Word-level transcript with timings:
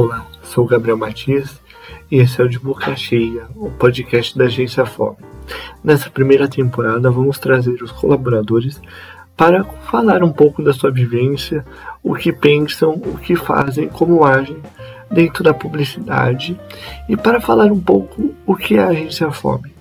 Olá, 0.00 0.24
sou 0.44 0.64
Gabriel 0.64 0.96
Matias 0.96 1.60
e 2.08 2.18
esse 2.18 2.40
é 2.40 2.44
o 2.44 2.48
De 2.48 2.56
Boca 2.56 2.94
Cheia, 2.94 3.48
o 3.56 3.68
podcast 3.68 4.38
da 4.38 4.44
Agência 4.44 4.86
Fome. 4.86 5.16
Nessa 5.82 6.08
primeira 6.08 6.46
temporada, 6.46 7.10
vamos 7.10 7.36
trazer 7.40 7.82
os 7.82 7.90
colaboradores 7.90 8.80
para 9.36 9.64
falar 9.64 10.22
um 10.22 10.32
pouco 10.32 10.62
da 10.62 10.72
sua 10.72 10.92
vivência, 10.92 11.66
o 12.00 12.14
que 12.14 12.32
pensam, 12.32 12.92
o 12.92 13.18
que 13.18 13.34
fazem, 13.34 13.88
como 13.88 14.24
agem 14.24 14.58
dentro 15.10 15.42
da 15.42 15.52
publicidade 15.52 16.56
e 17.08 17.16
para 17.16 17.40
falar 17.40 17.72
um 17.72 17.80
pouco 17.80 18.32
o 18.46 18.54
que 18.54 18.76
é 18.76 18.84
a 18.84 18.90
Agência 18.90 19.32
Fome. 19.32 19.74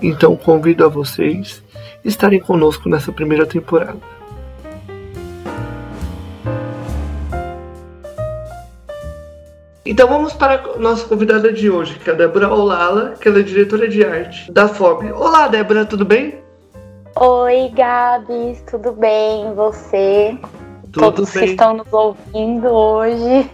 Então, 0.00 0.36
convido 0.36 0.84
a 0.84 0.88
vocês 0.88 1.60
estarem 2.04 2.38
conosco 2.38 2.88
nessa 2.88 3.10
primeira 3.10 3.44
temporada. 3.44 3.98
Então 9.86 10.08
vamos 10.08 10.32
para 10.34 10.54
a 10.74 10.78
nossa 10.78 11.06
convidada 11.06 11.52
de 11.52 11.70
hoje, 11.70 11.98
que 11.98 12.10
é 12.10 12.12
a 12.12 12.16
Débora 12.16 12.52
Olala, 12.52 13.14
que 13.20 13.28
ela 13.28 13.38
é 13.38 13.42
diretora 13.42 13.88
de 13.88 14.04
arte 14.04 14.50
da 14.50 14.66
FOB. 14.68 15.12
Olá, 15.12 15.46
Débora, 15.46 15.84
tudo 15.84 16.04
bem? 16.04 16.40
Oi, 17.14 17.70
Gabs, 17.72 18.62
tudo 18.68 18.92
bem? 18.92 19.54
Você? 19.54 20.36
Tudo 20.92 21.12
Todos 21.12 21.30
bem. 21.32 21.44
que 21.44 21.50
estão 21.50 21.74
nos 21.74 21.90
ouvindo 21.92 22.66
hoje, 22.68 23.48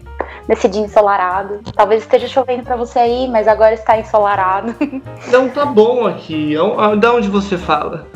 nesse 0.48 0.68
dia 0.68 0.80
ensolarado. 0.82 1.60
Talvez 1.76 2.02
esteja 2.02 2.26
chovendo 2.26 2.62
para 2.62 2.76
você 2.76 2.98
aí, 2.98 3.28
mas 3.28 3.46
agora 3.46 3.74
está 3.74 3.98
ensolarado. 3.98 4.74
Não, 5.30 5.48
tá 5.50 5.66
bom 5.66 6.06
aqui. 6.06 6.56
Aon- 6.56 6.96
Da 6.98 7.12
onde 7.12 7.28
você 7.28 7.58
fala? 7.58 8.06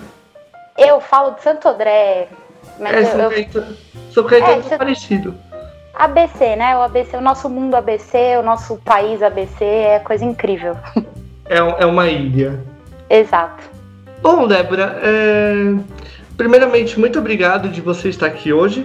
Eu 0.78 1.00
falo 1.00 1.32
de 1.32 1.42
Santo 1.42 1.68
André, 1.68 2.28
mas 2.80 3.14
é, 3.14 3.24
eu, 3.26 3.30
eu- 3.30 3.64
São 4.10 4.24
Caetano 4.24 4.52
É, 4.52 4.56
tá 4.56 4.62
você- 4.68 4.78
parecido. 4.78 5.34
ABC, 5.96 6.56
né? 6.56 6.76
O 6.76 6.82
ABC, 6.82 7.16
o 7.16 7.20
nosso 7.20 7.48
mundo 7.48 7.74
ABC, 7.74 8.36
o 8.38 8.42
nosso 8.42 8.76
país 8.84 9.22
ABC 9.22 9.64
é 9.64 9.98
coisa 9.98 10.24
incrível. 10.24 10.76
É, 11.48 11.58
é 11.58 11.86
uma 11.86 12.08
ilha. 12.08 12.60
Exato. 13.08 13.62
Bom, 14.20 14.48
Débora, 14.48 14.98
é, 15.00 15.76
primeiramente, 16.36 16.98
muito 16.98 17.20
obrigado 17.20 17.68
de 17.68 17.80
você 17.80 18.08
estar 18.08 18.26
aqui 18.26 18.52
hoje. 18.52 18.84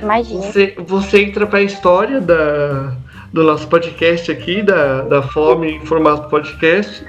Imagina. 0.00 0.40
Você, 0.40 0.76
você 0.78 1.24
entra 1.24 1.44
para 1.44 1.58
a 1.58 1.62
história 1.62 2.20
da, 2.20 2.94
do 3.32 3.42
nosso 3.42 3.66
podcast 3.66 4.30
aqui, 4.30 4.62
da, 4.62 5.02
da 5.02 5.20
Fome 5.20 5.72
em 5.72 5.84
formato 5.84 6.28
podcast, 6.28 7.04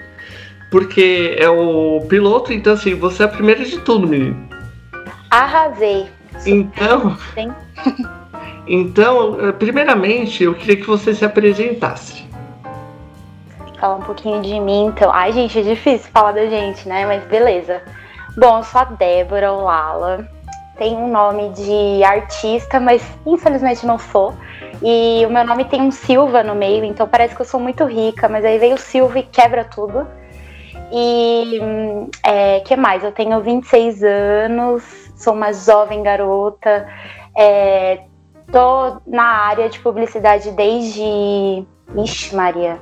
porque 0.72 1.36
é 1.38 1.47
o 1.47 2.03
piloto, 2.09 2.52
então 2.52 2.73
assim, 2.73 2.95
você 2.95 3.22
é 3.22 3.25
a 3.28 3.30
primeira 3.30 3.64
de 3.64 3.78
tudo, 3.81 4.08
menino. 4.08 4.50
Arrasei. 5.30 6.08
Então, 6.44 7.16
Sim. 7.36 7.53
então, 8.67 9.39
eh, 9.39 9.52
primeiramente, 9.52 10.44
eu 10.44 10.53
queria 10.53 10.78
que 10.78 10.88
você 10.88 11.14
se 11.14 11.25
apresentasse. 11.25 12.23
falar 13.80 13.95
um 13.95 14.02
pouquinho 14.02 14.42
de 14.42 14.58
mim, 14.59 14.86
então. 14.86 15.11
Ai, 15.11 15.33
gente, 15.33 15.59
é 15.59 15.61
difícil 15.61 16.09
falar 16.11 16.31
da 16.31 16.45
gente, 16.45 16.88
né? 16.88 17.06
Mas 17.06 17.23
beleza. 17.25 17.81
Bom, 18.38 18.58
eu 18.59 18.64
sou 18.64 18.81
a 18.81 18.86
Débora 18.86 19.52
Olala. 19.52 20.28
Tenho 20.78 21.00
um 21.00 21.11
nome 21.11 21.50
de 21.50 22.03
artista, 22.03 22.80
mas 22.80 23.03
infelizmente 23.25 23.86
não 23.86 24.00
sou. 24.00 24.34
E 24.81 25.25
o 25.25 25.30
meu 25.30 25.45
nome 25.45 25.66
tem 25.66 25.81
um 25.81 25.91
Silva 25.91 26.44
no 26.44 26.56
meio, 26.56 26.84
então 26.84 27.08
parece 27.08 27.36
que 27.36 27.41
eu 27.41 27.45
sou 27.45 27.59
muito 27.59 27.84
rica, 27.84 28.28
mas 28.28 28.44
aí 28.44 28.58
veio 28.58 28.75
o 28.75 28.80
Silva 28.80 29.19
e 29.19 29.23
quebra 29.23 29.66
tudo. 29.66 30.08
E 30.91 31.59
hum, 31.61 32.09
é, 32.23 32.61
que 32.61 32.75
mais? 32.75 33.03
Eu 33.03 33.11
tenho 33.11 33.39
26 33.41 34.03
anos, 34.03 34.84
sou 35.16 35.34
uma 35.34 35.53
jovem 35.53 36.02
garota. 36.02 36.88
É, 37.38 38.00
tô 38.52 38.99
na 39.05 39.23
área 39.23 39.69
de 39.69 39.80
publicidade 39.80 40.52
desde. 40.52 41.66
Ixi, 41.95 42.36
Maria 42.36 42.80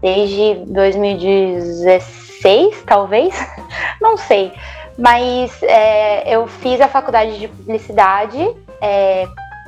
desde 0.00 0.64
2016, 0.66 2.84
talvez, 2.86 3.34
não 4.00 4.16
sei. 4.16 4.52
Mas 4.96 5.60
é, 5.62 6.34
eu 6.34 6.46
fiz 6.46 6.80
a 6.80 6.88
faculdade 6.88 7.38
de 7.38 7.48
publicidade, 7.48 8.38
é, 8.80 9.26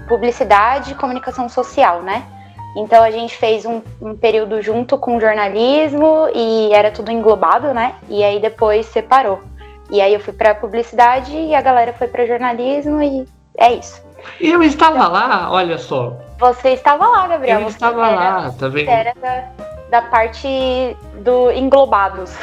publicidade 0.09 0.93
e 0.93 0.97
comunicação 0.97 1.47
social, 1.49 2.01
né? 2.03 2.25
Então 2.77 3.03
a 3.03 3.11
gente 3.11 3.37
fez 3.37 3.67
um, 3.67 3.83
um 4.01 4.17
período 4.17 4.63
junto 4.63 4.97
com 4.99 5.21
jornalismo 5.21 6.29
e 6.35 6.73
era 6.73 6.91
tudo 6.91 7.11
englobado, 7.11 7.75
né? 7.75 7.97
E 8.09 8.23
aí 8.23 8.41
depois 8.41 8.87
separou. 8.87 9.41
E 9.91 10.01
aí 10.01 10.15
eu 10.15 10.21
fui 10.21 10.33
para 10.33 10.55
publicidade 10.55 11.37
e 11.37 11.55
a 11.55 11.61
galera 11.61 11.93
foi 11.93 12.07
para 12.07 12.25
jornalismo 12.27 13.03
e 13.03 13.27
é 13.57 13.73
isso. 13.73 14.01
E 14.41 14.51
eu 14.51 14.63
estava 14.63 15.09
lá, 15.09 15.51
olha 15.51 15.79
só. 15.79 16.17
Você 16.39 16.71
estava 16.71 17.07
lá, 17.09 17.29
Gabriel. 17.29 17.61
Eu 17.61 17.65
você 17.65 17.77
estava 17.77 18.09
lá, 18.09 18.55
tá 18.59 18.69
vendo? 18.69 18.89
Era 18.89 19.13
da, 19.21 19.45
da 19.91 20.03
parte 20.03 20.97
do 21.23 21.51
englobados. 21.51 22.35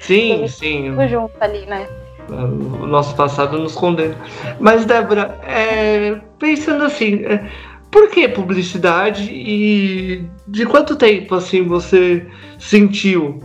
Sim, 0.00 0.46
sim. 0.48 0.90
Tudo 0.90 1.08
junto 1.08 1.34
ali, 1.40 1.66
né? 1.66 1.86
O 2.28 2.86
nosso 2.86 3.14
passado 3.14 3.58
nos 3.58 3.74
condena. 3.74 4.16
Mas, 4.58 4.86
Débora, 4.86 5.38
é, 5.46 6.18
pensando 6.38 6.84
assim, 6.84 7.22
é, 7.24 7.46
por 7.90 8.08
que 8.08 8.26
publicidade 8.28 9.30
e 9.30 10.26
de 10.48 10.66
quanto 10.66 10.96
tempo 10.96 11.34
assim 11.34 11.66
você 11.68 12.26
sentiu? 12.58 13.40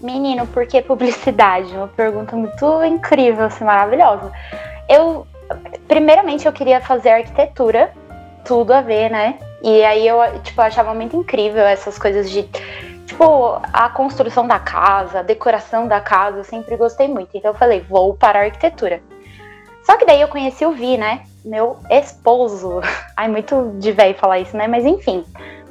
Menino, 0.00 0.46
por 0.46 0.66
que 0.66 0.80
publicidade? 0.80 1.74
Uma 1.74 1.88
pergunta 1.88 2.34
muito 2.34 2.84
incrível, 2.84 3.46
assim, 3.46 3.64
maravilhosa. 3.64 4.32
Eu, 4.88 5.26
primeiramente, 5.88 6.46
eu 6.46 6.52
queria 6.52 6.80
fazer 6.80 7.10
arquitetura, 7.10 7.92
tudo 8.44 8.72
a 8.72 8.80
ver, 8.80 9.10
né? 9.10 9.38
E 9.62 9.82
aí 9.84 10.06
eu, 10.06 10.18
tipo, 10.42 10.60
achava 10.60 10.94
muito 10.94 11.16
incrível 11.16 11.62
essas 11.62 11.98
coisas 11.98 12.30
de, 12.30 12.44
tipo, 13.06 13.60
a 13.72 13.88
construção 13.90 14.46
da 14.46 14.58
casa, 14.58 15.20
a 15.20 15.22
decoração 15.22 15.86
da 15.86 16.00
casa, 16.00 16.38
eu 16.38 16.44
sempre 16.44 16.76
gostei 16.76 17.08
muito. 17.08 17.30
Então 17.34 17.50
eu 17.50 17.56
falei, 17.56 17.80
vou 17.80 18.14
para 18.14 18.40
a 18.40 18.42
arquitetura. 18.44 19.02
Só 19.84 19.96
que 19.96 20.04
daí 20.04 20.20
eu 20.20 20.28
conheci 20.28 20.64
o 20.64 20.72
Vi, 20.72 20.96
né? 20.96 21.22
Meu 21.44 21.78
esposo. 21.90 22.80
Ai, 23.16 23.28
muito 23.28 23.72
de 23.78 23.92
velho 23.92 24.14
falar 24.14 24.38
isso, 24.38 24.56
né? 24.56 24.66
Mas 24.66 24.84
enfim, 24.86 25.24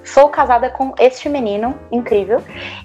sou 0.04 0.30
casada 0.30 0.70
com 0.70 0.94
este 1.00 1.30
menino 1.30 1.76
incrível. 1.92 2.42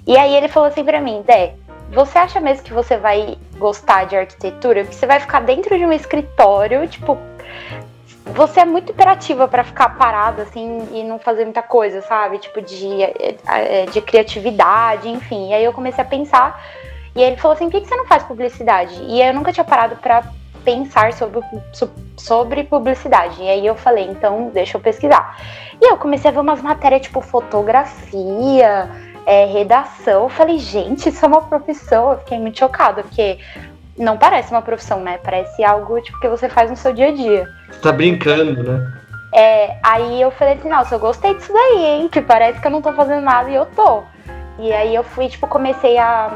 E 0.07 0.17
aí 0.17 0.35
ele 0.35 0.47
falou 0.47 0.69
assim 0.69 0.83
pra 0.83 1.01
mim, 1.01 1.23
Dé, 1.25 1.55
você 1.91 2.17
acha 2.17 2.39
mesmo 2.39 2.63
que 2.63 2.73
você 2.73 2.97
vai 2.97 3.37
gostar 3.57 4.05
de 4.05 4.15
arquitetura? 4.15 4.81
Porque 4.83 4.95
você 4.95 5.05
vai 5.05 5.19
ficar 5.19 5.41
dentro 5.41 5.77
de 5.77 5.85
um 5.85 5.91
escritório, 5.93 6.87
tipo, 6.87 7.17
você 8.25 8.61
é 8.61 8.65
muito 8.65 8.91
imperativa 8.91 9.47
pra 9.47 9.63
ficar 9.63 9.89
parada 9.97 10.43
assim 10.43 10.87
e 10.91 11.03
não 11.03 11.19
fazer 11.19 11.45
muita 11.45 11.61
coisa, 11.61 12.01
sabe? 12.01 12.39
Tipo 12.39 12.61
de, 12.61 13.03
eh, 13.03 13.85
de 13.91 14.01
criatividade, 14.01 15.07
enfim. 15.07 15.49
E 15.49 15.53
aí 15.53 15.63
eu 15.63 15.71
comecei 15.71 16.03
a 16.03 16.07
pensar 16.07 16.61
e 17.15 17.21
ele 17.21 17.37
falou 17.37 17.55
assim, 17.55 17.69
por 17.69 17.79
que 17.79 17.87
você 17.87 17.95
não 17.95 18.05
faz 18.07 18.23
publicidade? 18.23 18.95
E 19.03 19.21
eu 19.21 19.33
nunca 19.33 19.53
tinha 19.53 19.63
parado 19.63 19.95
pra 19.97 20.23
pensar 20.65 21.13
sobre, 21.13 21.39
so- 21.71 21.91
sobre 22.17 22.63
publicidade. 22.63 23.41
E 23.41 23.47
aí 23.47 23.65
eu 23.65 23.75
falei, 23.75 24.05
então 24.09 24.49
deixa 24.51 24.75
eu 24.77 24.81
pesquisar. 24.81 25.37
E 25.79 25.89
eu 25.89 25.95
comecei 25.95 26.29
a 26.29 26.33
ver 26.33 26.39
umas 26.39 26.61
matérias 26.61 27.03
tipo 27.03 27.21
fotografia, 27.21 28.89
é, 29.25 29.45
redação. 29.45 30.23
Eu 30.23 30.29
falei, 30.29 30.59
gente, 30.59 31.09
isso 31.09 31.25
é 31.25 31.27
uma 31.27 31.41
profissão. 31.41 32.11
Eu 32.11 32.19
fiquei 32.19 32.39
muito 32.39 32.59
chocada, 32.59 33.03
porque 33.03 33.39
não 33.97 34.17
parece 34.17 34.51
uma 34.51 34.61
profissão, 34.61 35.01
né? 35.01 35.17
Parece 35.23 35.63
algo 35.63 35.99
tipo 36.01 36.19
que 36.19 36.27
você 36.27 36.49
faz 36.49 36.69
no 36.69 36.77
seu 36.77 36.93
dia 36.93 37.07
a 37.07 37.11
dia. 37.11 37.49
Você 37.71 37.79
tá 37.79 37.91
brincando, 37.91 38.63
né? 38.63 38.93
É, 39.33 39.77
aí 39.83 40.21
eu 40.21 40.31
falei 40.31 40.53
assim, 40.53 40.69
nossa, 40.69 40.95
eu 40.95 40.99
gostei 40.99 41.33
disso 41.33 41.51
daí, 41.51 41.85
hein? 41.85 42.09
Que 42.09 42.21
parece 42.21 42.59
que 42.59 42.67
eu 42.67 42.71
não 42.71 42.81
tô 42.81 42.93
fazendo 42.93 43.21
nada 43.21 43.49
e 43.49 43.55
eu 43.55 43.65
tô. 43.65 44.03
E 44.59 44.71
aí 44.71 44.95
eu 44.95 45.03
fui, 45.03 45.27
tipo, 45.27 45.45
comecei 45.47 45.97
a, 45.97 46.31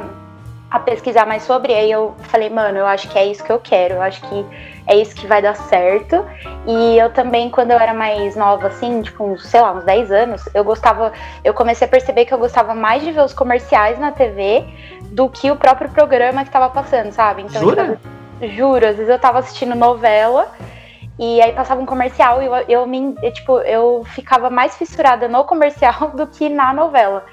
a 0.70 0.80
pesquisar 0.80 1.26
mais 1.26 1.44
sobre, 1.44 1.74
aí 1.74 1.90
eu 1.90 2.16
falei, 2.24 2.50
mano, 2.50 2.78
eu 2.78 2.86
acho 2.86 3.08
que 3.08 3.18
é 3.18 3.26
isso 3.26 3.44
que 3.44 3.52
eu 3.52 3.60
quero, 3.60 3.96
eu 3.96 4.02
acho 4.02 4.20
que 4.22 4.46
é 4.88 4.96
isso 4.96 5.16
que 5.16 5.28
vai 5.28 5.42
dar 5.42 5.56
certo. 5.56 6.26
E 6.68 6.98
eu 6.98 7.12
também, 7.12 7.50
quando 7.50 7.72
eu 7.72 7.80
era 7.80 7.94
mais 7.94 8.36
nova, 8.36 8.68
assim, 8.68 9.02
tipo, 9.02 9.24
uns, 9.24 9.46
sei 9.48 9.62
lá, 9.62 9.74
uns 9.74 9.84
10 9.84 10.12
anos, 10.12 10.50
eu 10.54 10.64
gostava, 10.64 11.14
eu 11.44 11.54
comecei 11.54 11.88
a 11.88 11.90
perceber 11.90 12.26
que 12.26 12.34
eu 12.34 12.38
gostava 12.38 12.74
mais 12.74 13.04
de 13.04 13.12
ver 13.12 13.24
os 13.24 13.34
comerciais 13.34 14.00
na 14.00 14.12
TV 14.12 14.66
do 15.12 15.30
que 15.30 15.50
o 15.52 15.56
próprio 15.56 15.90
programa 15.90 16.44
que 16.44 16.52
tava 16.52 16.70
passando, 16.70 17.12
sabe? 17.12 17.44
Então, 17.44 17.62
Jura? 17.62 17.98
tipo, 17.98 18.56
juro, 18.56 18.88
às 18.88 18.96
vezes 18.96 19.10
eu 19.10 19.20
tava 19.20 19.40
assistindo 19.40 19.76
novela 19.76 20.52
e 21.18 21.42
aí 21.42 21.52
passava 21.52 21.82
um 21.82 21.86
comercial 21.86 22.42
e 22.42 22.46
eu, 22.46 22.56
eu 22.70 22.88
me, 22.88 23.14
eu, 23.22 23.34
tipo, 23.34 23.60
eu 23.60 24.04
ficava 24.06 24.50
mais 24.50 24.78
fissurada 24.78 25.28
no 25.28 25.44
comercial 25.44 26.12
do 26.16 26.26
que 26.28 26.48
na 26.48 26.74
novela. 26.74 27.26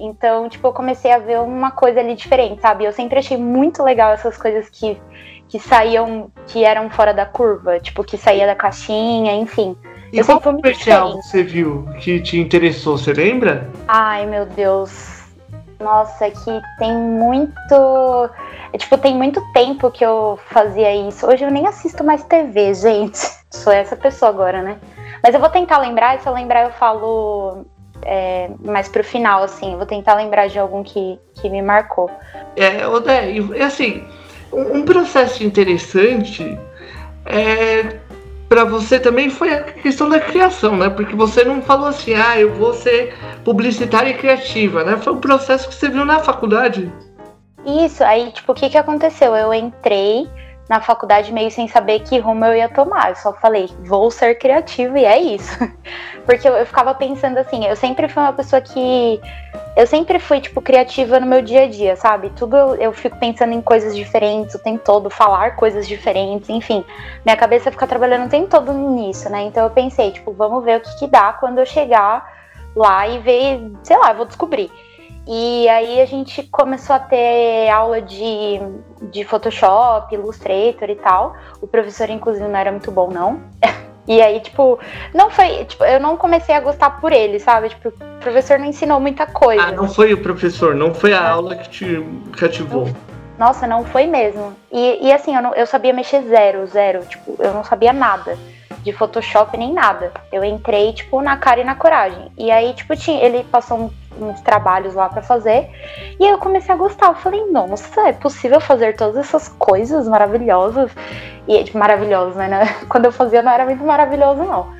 Então, 0.00 0.48
tipo, 0.48 0.66
eu 0.66 0.72
comecei 0.72 1.10
a 1.10 1.18
ver 1.18 1.40
uma 1.40 1.70
coisa 1.70 2.00
ali 2.00 2.14
diferente, 2.14 2.60
sabe? 2.60 2.84
Eu 2.84 2.92
sempre 2.92 3.18
achei 3.18 3.36
muito 3.36 3.82
legal 3.82 4.12
essas 4.12 4.36
coisas 4.36 4.68
que, 4.68 5.00
que 5.48 5.58
saíam, 5.58 6.30
que 6.46 6.64
eram 6.64 6.90
fora 6.90 7.12
da 7.14 7.24
curva, 7.24 7.80
tipo, 7.80 8.04
que 8.04 8.16
saía 8.18 8.46
da 8.46 8.54
caixinha, 8.54 9.34
enfim. 9.34 9.76
E 10.12 10.18
Eu 10.18 10.24
qual 10.24 10.38
sempre 10.40 10.62
comercial 10.62 11.06
diferente. 11.06 11.26
você 11.26 11.42
viu 11.42 11.88
que 12.00 12.20
te 12.20 12.38
interessou? 12.38 12.96
Você 12.96 13.12
lembra? 13.12 13.68
Ai, 13.86 14.26
meu 14.26 14.46
Deus. 14.46 15.18
Nossa, 15.80 16.30
que 16.30 16.60
tem 16.78 16.92
muito. 16.92 18.30
é, 18.72 18.78
Tipo, 18.78 18.98
tem 18.98 19.14
muito 19.14 19.40
tempo 19.52 19.90
que 19.90 20.04
eu 20.04 20.38
fazia 20.48 20.94
isso. 21.08 21.26
Hoje 21.26 21.44
eu 21.44 21.50
nem 21.50 21.66
assisto 21.66 22.02
mais 22.02 22.22
TV, 22.24 22.74
gente. 22.74 23.18
Sou 23.50 23.72
essa 23.72 23.96
pessoa 23.96 24.30
agora, 24.30 24.62
né? 24.62 24.78
Mas 25.22 25.34
eu 25.34 25.40
vou 25.40 25.48
tentar 25.48 25.78
lembrar, 25.78 26.16
e 26.16 26.20
se 26.20 26.28
eu 26.28 26.32
lembrar 26.34 26.64
eu 26.64 26.70
falo 26.72 27.64
é, 28.02 28.50
mais 28.64 28.88
pro 28.88 29.04
final, 29.04 29.42
assim. 29.42 29.72
Eu 29.72 29.78
vou 29.78 29.86
tentar 29.86 30.14
lembrar 30.14 30.48
de 30.48 30.58
algum 30.58 30.82
que, 30.82 31.18
que 31.34 31.48
me 31.48 31.62
marcou. 31.62 32.10
É, 32.56 32.86
Odé, 32.86 33.30
e 33.32 33.62
assim, 33.62 34.04
um 34.52 34.82
processo 34.84 35.44
interessante 35.44 36.58
é, 37.26 37.98
para 38.48 38.64
você 38.64 38.98
também 38.98 39.28
foi 39.28 39.52
a 39.52 39.62
questão 39.62 40.08
da 40.08 40.18
criação, 40.18 40.76
né? 40.76 40.88
Porque 40.88 41.14
você 41.14 41.44
não 41.44 41.60
falou 41.60 41.88
assim, 41.88 42.14
ah, 42.14 42.38
eu 42.40 42.54
vou 42.54 42.72
ser 42.72 43.14
publicitária 43.44 44.10
e 44.10 44.14
criativa, 44.14 44.82
né? 44.82 44.96
Foi 44.96 45.12
um 45.12 45.20
processo 45.20 45.68
que 45.68 45.74
você 45.74 45.88
viu 45.88 46.04
na 46.04 46.20
faculdade. 46.20 46.90
Isso, 47.66 48.02
aí, 48.02 48.30
tipo, 48.32 48.52
o 48.52 48.54
que 48.54 48.70
que 48.70 48.78
aconteceu? 48.78 49.34
Eu 49.36 49.52
entrei 49.52 50.26
na 50.68 50.80
faculdade 50.80 51.32
meio 51.32 51.50
sem 51.50 51.66
saber 51.66 52.00
que 52.00 52.18
rumo 52.18 52.44
eu 52.44 52.56
ia 52.56 52.68
tomar. 52.68 53.10
Eu 53.10 53.16
só 53.16 53.32
falei, 53.32 53.70
vou 53.80 54.10
ser 54.10 54.34
criativa 54.34 54.98
e 54.98 55.04
é 55.04 55.18
isso. 55.18 55.56
Porque 56.26 56.46
eu, 56.46 56.52
eu, 56.52 56.66
ficava 56.66 56.94
pensando 56.94 57.38
assim, 57.38 57.64
eu 57.64 57.74
sempre 57.74 58.06
fui 58.08 58.22
uma 58.22 58.32
pessoa 58.32 58.60
que. 58.60 59.20
Eu 59.74 59.86
sempre 59.86 60.18
fui, 60.18 60.40
tipo, 60.40 60.60
criativa 60.60 61.18
no 61.20 61.26
meu 61.26 61.40
dia 61.40 61.62
a 61.62 61.68
dia, 61.68 61.96
sabe? 61.96 62.30
Tudo 62.30 62.56
eu, 62.56 62.74
eu 62.74 62.92
fico 62.92 63.16
pensando 63.16 63.52
em 63.52 63.62
coisas 63.62 63.96
diferentes 63.96 64.54
o 64.54 64.58
tempo 64.58 64.82
todo, 64.84 65.08
falar 65.08 65.56
coisas 65.56 65.86
diferentes, 65.86 66.50
enfim. 66.50 66.84
Minha 67.24 67.36
cabeça 67.36 67.70
fica 67.70 67.86
trabalhando 67.86 68.26
o 68.26 68.28
tempo 68.28 68.48
todo 68.48 68.72
nisso, 68.72 69.30
né? 69.30 69.42
Então 69.42 69.64
eu 69.64 69.70
pensei, 69.70 70.10
tipo, 70.10 70.32
vamos 70.32 70.64
ver 70.64 70.78
o 70.78 70.80
que, 70.80 70.98
que 70.98 71.06
dá 71.06 71.32
quando 71.32 71.58
eu 71.58 71.66
chegar 71.66 72.38
lá 72.74 73.06
e 73.08 73.18
ver, 73.20 73.72
sei 73.82 73.96
lá, 73.96 74.10
eu 74.10 74.16
vou 74.16 74.26
descobrir. 74.26 74.70
E 75.30 75.68
aí 75.68 76.00
a 76.00 76.06
gente 76.06 76.42
começou 76.44 76.96
a 76.96 76.98
ter 76.98 77.68
aula 77.68 78.00
de, 78.00 78.58
de 79.10 79.24
Photoshop, 79.24 80.14
Illustrator 80.14 80.88
e 80.88 80.94
tal. 80.94 81.36
O 81.60 81.66
professor, 81.66 82.08
inclusive, 82.08 82.48
não 82.48 82.58
era 82.58 82.72
muito 82.72 82.90
bom, 82.90 83.10
não. 83.10 83.40
E 84.08 84.22
aí, 84.22 84.40
tipo, 84.40 84.78
não 85.12 85.28
foi. 85.28 85.66
Tipo, 85.66 85.84
eu 85.84 86.00
não 86.00 86.16
comecei 86.16 86.54
a 86.54 86.60
gostar 86.60 86.98
por 86.98 87.12
ele, 87.12 87.38
sabe? 87.38 87.68
Tipo, 87.68 87.90
o 87.90 88.20
professor 88.20 88.58
não 88.58 88.64
ensinou 88.64 88.98
muita 88.98 89.26
coisa. 89.26 89.62
Ah, 89.64 89.70
não 89.70 89.86
foi 89.86 90.14
o 90.14 90.22
professor, 90.22 90.74
não 90.74 90.94
foi 90.94 91.12
a 91.12 91.30
aula 91.30 91.54
que 91.56 91.68
te 91.68 92.02
cativou. 92.34 92.88
Nossa, 93.38 93.66
não 93.66 93.84
foi 93.84 94.06
mesmo. 94.06 94.54
E, 94.72 95.08
e 95.08 95.12
assim, 95.12 95.36
eu, 95.36 95.42
não, 95.42 95.54
eu 95.54 95.66
sabia 95.66 95.92
mexer 95.92 96.22
zero, 96.22 96.66
zero. 96.66 97.04
Tipo, 97.04 97.36
eu 97.38 97.52
não 97.52 97.62
sabia 97.62 97.92
nada 97.92 98.38
de 98.82 98.94
Photoshop 98.94 99.54
nem 99.58 99.74
nada. 99.74 100.10
Eu 100.32 100.42
entrei, 100.42 100.94
tipo, 100.94 101.20
na 101.20 101.36
cara 101.36 101.60
e 101.60 101.64
na 101.64 101.74
coragem. 101.74 102.32
E 102.38 102.50
aí, 102.50 102.72
tipo, 102.72 102.96
tinha, 102.96 103.22
ele 103.22 103.44
passou 103.44 103.78
um 103.78 103.90
uns 104.20 104.40
trabalhos 104.40 104.94
lá 104.94 105.08
para 105.08 105.22
fazer. 105.22 105.70
E 106.18 106.24
aí 106.24 106.30
eu 106.30 106.38
comecei 106.38 106.74
a 106.74 106.78
gostar. 106.78 107.08
Eu 107.08 107.14
falei, 107.14 107.44
nossa, 107.50 108.08
é 108.08 108.12
possível 108.12 108.60
fazer 108.60 108.96
todas 108.96 109.16
essas 109.16 109.48
coisas 109.48 110.08
maravilhosas. 110.08 110.90
E 111.46 111.64
tipo, 111.64 111.78
maravilhosas, 111.78 112.36
né? 112.36 112.66
Quando 112.88 113.06
eu 113.06 113.12
fazia 113.12 113.42
não 113.42 113.52
era 113.52 113.64
muito 113.64 113.84
maravilhoso, 113.84 114.42
não. 114.42 114.72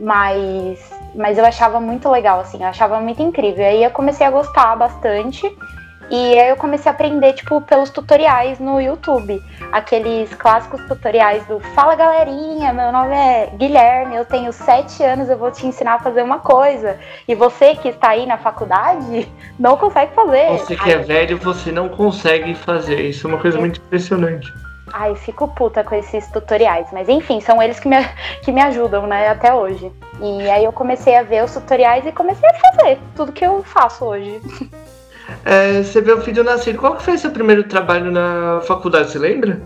Mas, 0.00 0.92
mas 1.14 1.38
eu 1.38 1.44
achava 1.44 1.78
muito 1.78 2.10
legal, 2.10 2.40
assim, 2.40 2.60
eu 2.60 2.68
achava 2.68 3.00
muito 3.00 3.22
incrível. 3.22 3.62
E 3.62 3.66
aí 3.66 3.84
eu 3.84 3.90
comecei 3.90 4.26
a 4.26 4.30
gostar 4.30 4.74
bastante. 4.76 5.46
E 6.10 6.38
aí 6.38 6.48
eu 6.48 6.56
comecei 6.56 6.90
a 6.90 6.94
aprender, 6.94 7.32
tipo, 7.32 7.60
pelos 7.62 7.90
tutoriais 7.90 8.58
no 8.58 8.80
YouTube. 8.80 9.42
Aqueles 9.72 10.32
clássicos 10.34 10.82
tutoriais 10.86 11.44
do 11.46 11.58
Fala 11.60 11.94
galerinha, 11.94 12.72
meu 12.72 12.92
nome 12.92 13.14
é 13.14 13.50
Guilherme, 13.54 14.16
eu 14.16 14.24
tenho 14.24 14.52
sete 14.52 15.02
anos, 15.02 15.28
eu 15.28 15.38
vou 15.38 15.50
te 15.50 15.66
ensinar 15.66 15.94
a 15.94 15.98
fazer 15.98 16.22
uma 16.22 16.38
coisa. 16.38 16.98
E 17.26 17.34
você 17.34 17.74
que 17.74 17.88
está 17.88 18.10
aí 18.10 18.26
na 18.26 18.36
faculdade 18.36 19.28
não 19.58 19.76
consegue 19.76 20.12
fazer. 20.14 20.48
Você 20.58 20.76
que 20.76 20.90
é 20.90 20.98
velho, 20.98 21.38
você 21.38 21.72
não 21.72 21.88
consegue 21.88 22.54
fazer. 22.54 23.00
Isso 23.00 23.26
é 23.26 23.30
uma 23.30 23.40
coisa 23.40 23.58
muito 23.58 23.80
impressionante. 23.80 24.52
Ai, 24.92 25.16
fico 25.16 25.48
puta 25.48 25.82
com 25.82 25.94
esses 25.94 26.28
tutoriais. 26.28 26.86
Mas 26.92 27.08
enfim, 27.08 27.40
são 27.40 27.62
eles 27.62 27.80
que 27.80 27.88
me, 27.88 27.96
que 28.42 28.52
me 28.52 28.60
ajudam, 28.60 29.06
né, 29.06 29.28
até 29.28 29.52
hoje. 29.52 29.90
E 30.20 30.50
aí 30.50 30.64
eu 30.64 30.72
comecei 30.72 31.16
a 31.16 31.22
ver 31.22 31.42
os 31.42 31.52
tutoriais 31.52 32.06
e 32.06 32.12
comecei 32.12 32.48
a 32.48 32.54
fazer 32.54 32.98
tudo 33.16 33.32
que 33.32 33.44
eu 33.44 33.62
faço 33.62 34.04
hoje. 34.04 34.40
É, 35.44 35.82
você 35.82 36.00
vê 36.00 36.12
o 36.12 36.20
filho 36.20 36.42
nascer. 36.42 36.76
Qual 36.76 36.96
que 36.96 37.02
foi 37.02 37.18
seu 37.18 37.30
primeiro 37.30 37.64
trabalho 37.64 38.10
na 38.10 38.60
faculdade, 38.62 39.10
você 39.10 39.18
lembra? 39.18 39.60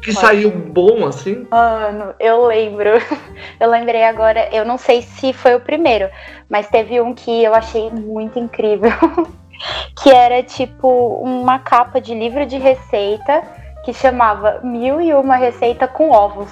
Que 0.00 0.12
saiu 0.12 0.50
bom, 0.50 1.06
assim? 1.06 1.46
Mano, 1.50 2.14
eu 2.18 2.46
lembro. 2.46 2.90
Eu 3.60 3.70
lembrei 3.70 4.02
agora, 4.02 4.48
eu 4.52 4.64
não 4.64 4.76
sei 4.76 5.00
se 5.02 5.32
foi 5.32 5.54
o 5.54 5.60
primeiro, 5.60 6.08
mas 6.48 6.68
teve 6.68 7.00
um 7.00 7.14
que 7.14 7.44
eu 7.44 7.54
achei 7.54 7.90
muito 7.90 8.38
incrível. 8.38 8.90
que 10.02 10.10
era 10.10 10.42
tipo 10.42 10.88
uma 11.22 11.58
capa 11.58 12.00
de 12.00 12.14
livro 12.14 12.44
de 12.44 12.58
receita 12.58 13.42
que 13.84 13.92
chamava 13.92 14.60
Mil 14.62 15.00
e 15.00 15.14
Uma 15.14 15.36
Receita 15.36 15.86
com 15.86 16.10
Ovos. 16.10 16.50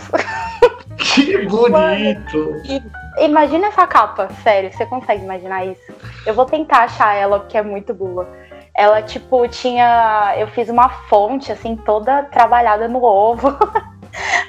Que 0.97 1.39
bonito! 1.49 1.71
Mano, 1.71 2.93
Imagina 3.19 3.69
essa 3.69 3.87
capa, 3.87 4.29
sério, 4.43 4.73
você 4.73 4.87
consegue 4.87 5.23
imaginar 5.23 5.67
isso? 5.67 5.93
Eu 6.27 6.35
vou 6.35 6.45
tentar 6.45 6.85
achar 6.85 7.15
ela, 7.15 7.41
porque 7.41 7.59
é 7.59 7.63
muito 7.63 7.93
boa. 7.93 8.27
Ela, 8.75 9.03
tipo, 9.03 9.47
tinha. 9.49 10.35
Eu 10.39 10.47
fiz 10.49 10.69
uma 10.69 10.89
fonte, 10.89 11.53
assim, 11.53 11.77
toda 11.77 12.23
trabalhada 12.25 12.89
no 12.89 13.03
ovo. 13.03 13.57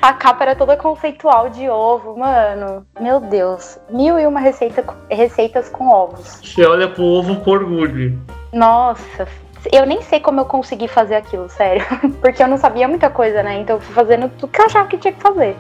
A 0.02 0.14
capa 0.14 0.44
era 0.44 0.56
toda 0.56 0.76
conceitual 0.76 1.50
de 1.50 1.70
ovo, 1.70 2.18
mano. 2.18 2.86
Meu 3.00 3.22
Deus. 3.22 3.80
Mil 3.90 4.20
e 4.20 4.28
uma 4.28 4.40
receita, 4.40 4.84
receitas 5.10 5.70
com 5.70 5.88
ovos. 5.88 6.42
Você 6.44 6.66
olha 6.66 6.90
pro 6.90 7.04
ovo 7.04 7.38
com 7.38 7.52
orgulho. 7.52 8.20
Nossa, 8.52 9.26
eu 9.72 9.86
nem 9.86 10.02
sei 10.02 10.20
como 10.20 10.42
eu 10.42 10.46
consegui 10.46 10.88
fazer 10.88 11.16
aquilo, 11.16 11.50
sério. 11.50 11.86
Porque 12.20 12.44
eu 12.44 12.48
não 12.48 12.58
sabia 12.58 12.88
muita 12.88 13.10
coisa, 13.10 13.42
né? 13.42 13.60
Então 13.60 13.78
eu 13.78 13.82
fui 13.82 13.96
fazendo 13.96 14.30
tudo 14.38 14.52
que 14.52 14.60
eu 14.60 14.66
achava 14.66 14.88
que 14.88 14.98
tinha 14.98 15.14
que 15.14 15.22
fazer. 15.22 15.56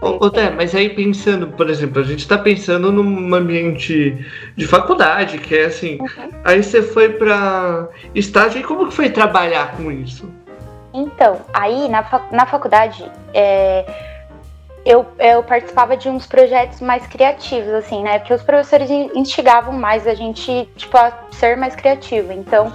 Ô, 0.00 0.30
Té, 0.30 0.50
mas 0.50 0.74
aí 0.76 0.90
pensando, 0.90 1.48
por 1.48 1.68
exemplo, 1.68 2.00
a 2.00 2.04
gente 2.04 2.20
está 2.20 2.38
pensando 2.38 2.92
num 2.92 3.34
ambiente 3.34 4.24
de 4.56 4.66
faculdade, 4.66 5.38
que 5.38 5.56
é 5.56 5.64
assim, 5.64 5.98
uhum. 6.00 6.30
aí 6.44 6.62
você 6.62 6.82
foi 6.82 7.08
para 7.10 7.88
estágio 8.14 8.60
e 8.60 8.64
como 8.64 8.88
que 8.88 8.94
foi 8.94 9.10
trabalhar 9.10 9.76
com 9.76 9.90
isso? 9.90 10.30
Então, 10.94 11.40
aí 11.52 11.88
na, 11.88 12.04
na 12.30 12.46
faculdade, 12.46 13.10
é, 13.34 13.84
eu, 14.88 15.06
eu 15.18 15.42
participava 15.42 15.98
de 15.98 16.08
uns 16.08 16.26
projetos 16.26 16.80
mais 16.80 17.06
criativos, 17.06 17.74
assim, 17.74 18.02
né? 18.02 18.18
Porque 18.18 18.32
os 18.32 18.42
professores 18.42 18.88
instigavam 18.90 19.74
mais 19.74 20.06
a 20.06 20.14
gente, 20.14 20.66
tipo, 20.76 20.96
a 20.96 21.12
ser 21.30 21.58
mais 21.58 21.76
criativo. 21.76 22.32
Então, 22.32 22.72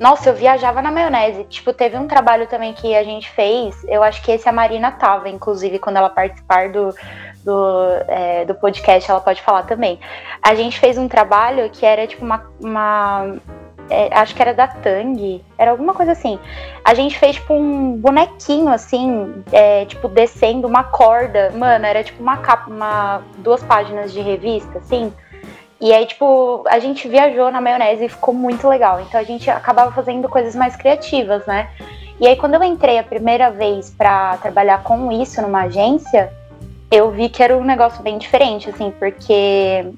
nossa, 0.00 0.30
eu 0.30 0.34
viajava 0.34 0.82
na 0.82 0.90
maionese. 0.90 1.44
Tipo, 1.44 1.72
teve 1.72 1.96
um 1.96 2.08
trabalho 2.08 2.48
também 2.48 2.72
que 2.72 2.96
a 2.96 3.04
gente 3.04 3.30
fez, 3.30 3.76
eu 3.84 4.02
acho 4.02 4.20
que 4.24 4.32
esse 4.32 4.48
a 4.48 4.52
Marina 4.52 4.90
tava, 4.90 5.28
inclusive, 5.28 5.78
quando 5.78 5.98
ela 5.98 6.10
participar 6.10 6.68
do, 6.70 6.92
do, 7.44 7.86
é, 8.08 8.44
do 8.44 8.56
podcast, 8.56 9.08
ela 9.08 9.20
pode 9.20 9.40
falar 9.40 9.62
também. 9.62 10.00
A 10.42 10.56
gente 10.56 10.80
fez 10.80 10.98
um 10.98 11.06
trabalho 11.06 11.70
que 11.70 11.86
era, 11.86 12.08
tipo, 12.08 12.24
uma, 12.24 12.44
uma 12.60 13.36
é, 13.90 14.08
acho 14.12 14.34
que 14.34 14.42
era 14.42 14.54
da 14.54 14.66
Tang, 14.66 15.44
era 15.58 15.70
alguma 15.70 15.94
coisa 15.94 16.12
assim. 16.12 16.38
A 16.84 16.94
gente 16.94 17.18
fez 17.18 17.36
tipo 17.36 17.54
um 17.54 17.96
bonequinho 17.96 18.68
assim, 18.68 19.42
é, 19.52 19.84
tipo 19.84 20.08
descendo 20.08 20.66
uma 20.66 20.84
corda, 20.84 21.50
mano, 21.56 21.84
era 21.84 22.02
tipo 22.02 22.22
uma 22.22 22.38
capa, 22.38 22.70
uma 22.70 23.22
duas 23.38 23.62
páginas 23.62 24.12
de 24.12 24.20
revista 24.20 24.78
assim. 24.78 25.12
E 25.80 25.92
aí 25.92 26.06
tipo, 26.06 26.64
a 26.68 26.78
gente 26.78 27.08
viajou 27.08 27.50
na 27.50 27.60
maionese 27.60 28.04
e 28.04 28.08
ficou 28.08 28.32
muito 28.32 28.68
legal. 28.68 29.00
Então 29.00 29.20
a 29.20 29.24
gente 29.24 29.50
acabava 29.50 29.90
fazendo 29.92 30.28
coisas 30.28 30.54
mais 30.54 30.76
criativas, 30.76 31.44
né? 31.46 31.68
E 32.20 32.26
aí 32.26 32.36
quando 32.36 32.54
eu 32.54 32.62
entrei 32.62 32.98
a 32.98 33.02
primeira 33.02 33.50
vez 33.50 33.90
para 33.90 34.36
trabalhar 34.38 34.82
com 34.82 35.10
isso 35.10 35.42
numa 35.42 35.62
agência, 35.62 36.32
eu 36.90 37.10
vi 37.10 37.28
que 37.28 37.42
era 37.42 37.56
um 37.56 37.64
negócio 37.64 38.02
bem 38.02 38.18
diferente, 38.18 38.68
assim, 38.68 38.92
porque 38.98 39.92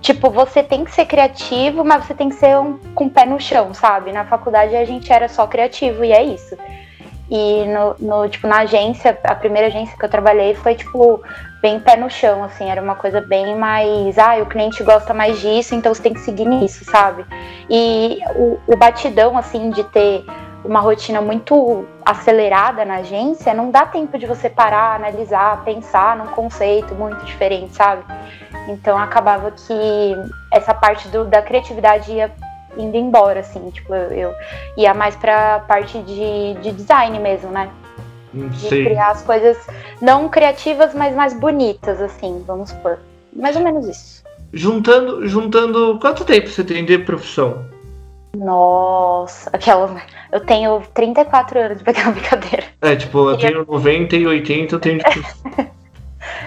Tipo, 0.00 0.30
você 0.30 0.62
tem 0.62 0.84
que 0.84 0.92
ser 0.92 1.06
criativo, 1.06 1.84
mas 1.84 2.04
você 2.04 2.14
tem 2.14 2.28
que 2.28 2.36
ser 2.36 2.56
um, 2.58 2.78
com 2.94 3.06
o 3.06 3.10
pé 3.10 3.26
no 3.26 3.40
chão, 3.40 3.74
sabe? 3.74 4.12
Na 4.12 4.24
faculdade 4.24 4.76
a 4.76 4.84
gente 4.84 5.12
era 5.12 5.28
só 5.28 5.46
criativo 5.46 6.04
e 6.04 6.12
é 6.12 6.22
isso. 6.22 6.56
E 7.30 7.66
no, 7.66 7.94
no, 7.98 8.28
tipo, 8.28 8.46
na 8.46 8.60
agência, 8.60 9.18
a 9.24 9.34
primeira 9.34 9.66
agência 9.66 9.96
que 9.98 10.04
eu 10.04 10.08
trabalhei 10.08 10.54
foi, 10.54 10.74
tipo, 10.74 11.22
bem 11.60 11.78
pé 11.78 11.96
no 11.96 12.08
chão, 12.08 12.42
assim, 12.42 12.70
era 12.70 12.80
uma 12.80 12.94
coisa 12.94 13.20
bem 13.20 13.54
mais, 13.54 14.18
ah, 14.18 14.36
o 14.40 14.46
cliente 14.46 14.82
gosta 14.82 15.12
mais 15.12 15.38
disso, 15.40 15.74
então 15.74 15.92
você 15.92 16.02
tem 16.02 16.14
que 16.14 16.20
seguir 16.20 16.46
nisso, 16.46 16.84
sabe? 16.84 17.26
E 17.68 18.20
o, 18.34 18.58
o 18.66 18.76
batidão, 18.76 19.36
assim, 19.36 19.70
de 19.70 19.84
ter 19.84 20.24
uma 20.64 20.80
rotina 20.80 21.20
muito 21.20 21.84
acelerada 22.04 22.84
na 22.84 22.96
agência, 22.96 23.54
não 23.54 23.70
dá 23.70 23.86
tempo 23.86 24.18
de 24.18 24.26
você 24.26 24.50
parar, 24.50 24.96
analisar, 24.96 25.62
pensar 25.64 26.16
num 26.16 26.26
conceito 26.26 26.94
muito 26.94 27.24
diferente, 27.24 27.74
sabe? 27.74 28.02
Então 28.68 28.98
acabava 28.98 29.50
que 29.50 30.16
essa 30.52 30.74
parte 30.74 31.08
do, 31.08 31.24
da 31.24 31.40
criatividade 31.40 32.12
ia 32.12 32.30
indo 32.76 32.96
embora, 32.96 33.40
assim, 33.40 33.70
tipo, 33.70 33.94
eu, 33.94 34.10
eu 34.10 34.34
ia 34.76 34.92
mais 34.92 35.16
pra 35.16 35.60
parte 35.60 35.98
de, 36.00 36.54
de 36.60 36.72
design 36.72 37.18
mesmo, 37.18 37.50
né? 37.50 37.70
Hum, 38.34 38.48
de 38.48 38.68
Sim. 38.68 38.84
criar 38.84 39.10
as 39.10 39.22
coisas 39.22 39.56
não 40.02 40.28
criativas, 40.28 40.94
mas 40.94 41.14
mais 41.14 41.32
bonitas, 41.32 42.00
assim, 42.00 42.44
vamos 42.46 42.70
supor. 42.70 42.98
Mais 43.32 43.56
ou 43.56 43.62
menos 43.62 43.86
isso. 43.86 44.22
Juntando, 44.52 45.26
juntando, 45.26 45.98
quanto 46.00 46.24
tempo 46.24 46.48
você 46.48 46.64
tem 46.64 46.84
de 46.84 46.98
profissão? 46.98 47.64
Nossa, 48.36 49.50
aquela. 49.52 50.00
Eu 50.30 50.40
tenho 50.40 50.82
34 50.94 51.58
anos 51.58 51.78
de 51.78 51.84
pegar 51.84 52.10
brincadeira. 52.12 52.64
É, 52.82 52.96
tipo, 52.96 53.30
eu 53.30 53.36
tenho 53.36 53.64
90 53.66 54.16
e 54.16 54.26
80, 54.26 54.74
eu 54.74 54.80
tenho. 54.80 55.00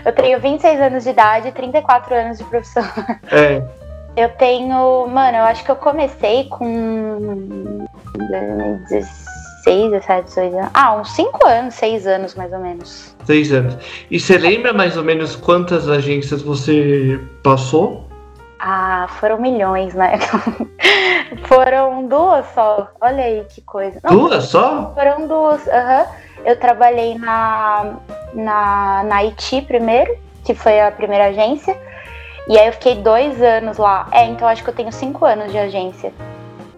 Eu 0.05 0.13
tenho 0.13 0.39
26 0.39 0.81
anos 0.81 1.03
de 1.03 1.09
idade 1.09 1.47
e 1.47 1.51
34 1.51 2.15
anos 2.15 2.37
de 2.37 2.43
profissão. 2.45 2.83
É. 3.31 3.63
Eu 4.17 4.29
tenho. 4.29 5.07
Mano, 5.07 5.37
eu 5.37 5.43
acho 5.45 5.63
que 5.63 5.71
eu 5.71 5.75
comecei 5.75 6.45
com. 6.49 7.87
16, 8.89 9.91
17, 9.91 10.25
18 10.25 10.57
anos. 10.57 10.71
Ah, 10.73 10.95
uns 10.97 11.11
5 11.11 11.47
anos, 11.47 11.75
6 11.75 12.07
anos 12.07 12.35
mais 12.35 12.51
ou 12.51 12.59
menos. 12.59 13.15
6 13.25 13.53
anos. 13.53 13.77
E 14.09 14.19
você 14.19 14.37
lembra 14.37 14.73
mais 14.73 14.97
ou 14.97 15.03
menos 15.03 15.35
quantas 15.35 15.87
agências 15.87 16.41
você 16.41 17.19
passou? 17.41 18.10
Ah, 18.63 19.07
foram 19.19 19.39
milhões, 19.39 19.95
né? 19.95 20.19
foram 21.45 22.07
duas 22.07 22.45
só. 22.53 22.89
Olha 23.01 23.23
aí 23.23 23.43
que 23.45 23.59
coisa. 23.61 23.99
Não, 24.03 24.11
duas 24.11 24.43
só? 24.43 24.93
Foram 24.93 25.27
duas. 25.27 25.65
Uhum. 25.65 26.05
Eu 26.45 26.59
trabalhei 26.59 27.17
na, 27.17 27.95
na, 28.35 29.03
na 29.03 29.17
IT 29.23 29.63
primeiro, 29.63 30.15
que 30.45 30.53
foi 30.53 30.79
a 30.79 30.91
primeira 30.91 31.29
agência. 31.29 31.75
E 32.47 32.55
aí 32.55 32.67
eu 32.67 32.73
fiquei 32.73 32.95
dois 32.97 33.41
anos 33.41 33.79
lá. 33.79 34.07
É, 34.11 34.25
então 34.25 34.47
acho 34.47 34.63
que 34.63 34.69
eu 34.69 34.75
tenho 34.75 34.91
cinco 34.91 35.25
anos 35.25 35.51
de 35.51 35.57
agência. 35.57 36.13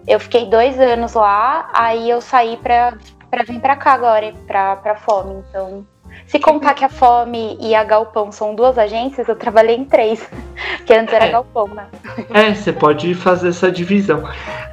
Eu 0.06 0.18
fiquei 0.18 0.46
dois 0.46 0.80
anos 0.80 1.12
lá, 1.12 1.68
aí 1.74 2.08
eu 2.08 2.22
saí 2.22 2.56
pra, 2.56 2.94
pra 3.30 3.42
vir 3.42 3.60
pra 3.60 3.76
cá 3.76 3.92
agora, 3.92 4.32
pra, 4.46 4.76
pra 4.76 4.96
Fome. 4.96 5.44
Então 5.50 5.86
se 6.26 6.38
contar 6.38 6.74
que 6.74 6.84
a 6.84 6.88
Fome 6.88 7.56
e 7.60 7.74
a 7.74 7.84
Galpão 7.84 8.32
são 8.32 8.54
duas 8.54 8.78
agências, 8.78 9.28
eu 9.28 9.36
trabalhei 9.36 9.76
em 9.76 9.84
três. 9.84 10.26
Que 10.84 10.92
antes 10.92 11.14
era 11.14 11.24
é. 11.24 11.30
Galpão, 11.30 11.66
né? 11.68 11.86
É, 12.28 12.52
você 12.52 12.70
pode 12.70 13.14
fazer 13.14 13.48
essa 13.48 13.72
divisão. 13.72 14.22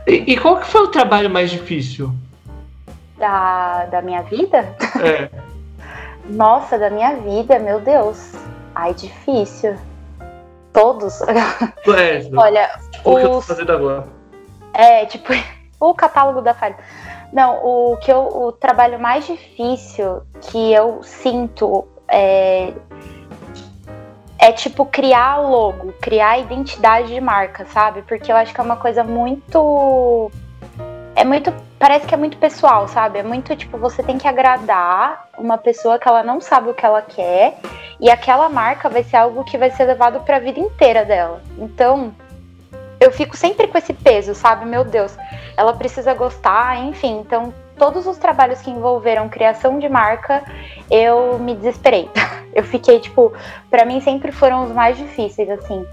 E, 0.05 0.33
e, 0.33 0.37
qual 0.37 0.57
que 0.57 0.67
foi 0.67 0.81
o 0.81 0.89
trabalho 0.89 1.29
mais 1.29 1.49
difícil? 1.49 2.13
Da, 3.17 3.85
da 3.85 4.01
minha 4.01 4.21
vida? 4.23 4.75
É. 5.01 5.29
Nossa, 6.27 6.77
da 6.77 6.89
minha 6.89 7.15
vida, 7.15 7.59
meu 7.59 7.79
Deus. 7.79 8.33
Ai, 8.75 8.93
difícil. 8.93 9.75
Todos. 10.73 11.21
É, 11.97 12.29
Olha, 12.35 12.69
o 13.05 13.15
que 13.15 13.23
eu 13.23 13.29
tô 13.29 13.41
fazendo 13.41 13.71
agora? 13.71 14.07
É, 14.73 15.05
tipo, 15.05 15.33
o 15.79 15.93
catálogo 15.93 16.41
da 16.41 16.53
Faria. 16.53 16.77
Não, 17.31 17.63
o 17.63 17.97
que 17.97 18.11
eu, 18.11 18.27
o 18.27 18.51
trabalho 18.51 18.99
mais 18.99 19.25
difícil 19.25 20.21
que 20.41 20.73
eu 20.73 21.01
sinto 21.01 21.87
é, 22.07 22.73
é 24.37 24.51
tipo 24.51 24.85
criar 24.85 25.37
logo, 25.37 25.93
criar 26.01 26.39
identidade 26.39 27.07
de 27.07 27.21
marca, 27.21 27.65
sabe? 27.67 28.01
Porque 28.01 28.31
eu 28.31 28.35
acho 28.35 28.53
que 28.53 28.59
é 28.59 28.63
uma 28.63 28.75
coisa 28.75 29.03
muito 29.03 30.29
é 31.15 31.23
muito 31.23 31.53
parece 31.79 32.05
que 32.05 32.13
é 32.13 32.17
muito 32.17 32.37
pessoal, 32.37 32.87
sabe? 32.87 33.19
É 33.19 33.23
muito 33.23 33.55
tipo 33.55 33.77
você 33.77 34.03
tem 34.03 34.17
que 34.17 34.27
agradar 34.27 35.29
uma 35.37 35.57
pessoa 35.57 35.97
que 35.97 36.07
ela 36.07 36.23
não 36.23 36.41
sabe 36.41 36.69
o 36.69 36.73
que 36.73 36.85
ela 36.85 37.01
quer 37.01 37.59
e 37.99 38.09
aquela 38.09 38.49
marca 38.49 38.89
vai 38.89 39.03
ser 39.03 39.17
algo 39.17 39.43
que 39.43 39.57
vai 39.57 39.71
ser 39.71 39.85
levado 39.85 40.19
para 40.21 40.37
a 40.37 40.39
vida 40.39 40.59
inteira 40.59 41.05
dela. 41.05 41.41
Então, 41.57 42.13
eu 43.01 43.11
fico 43.11 43.35
sempre 43.35 43.67
com 43.67 43.77
esse 43.79 43.93
peso, 43.93 44.35
sabe? 44.35 44.63
Meu 44.63 44.83
Deus, 44.85 45.17
ela 45.57 45.73
precisa 45.73 46.13
gostar, 46.13 46.77
enfim. 46.85 47.19
Então, 47.19 47.51
todos 47.75 48.05
os 48.05 48.15
trabalhos 48.19 48.61
que 48.61 48.69
envolveram 48.69 49.27
criação 49.27 49.79
de 49.79 49.89
marca, 49.89 50.43
eu 50.89 51.39
me 51.39 51.55
desesperei. 51.55 52.07
Eu 52.53 52.65
fiquei, 52.65 52.99
tipo, 52.99 53.31
para 53.69 53.85
mim 53.85 54.01
sempre 54.01 54.29
foram 54.29 54.65
os 54.65 54.73
mais 54.73 54.97
difíceis, 54.97 55.49
assim. 55.49 55.87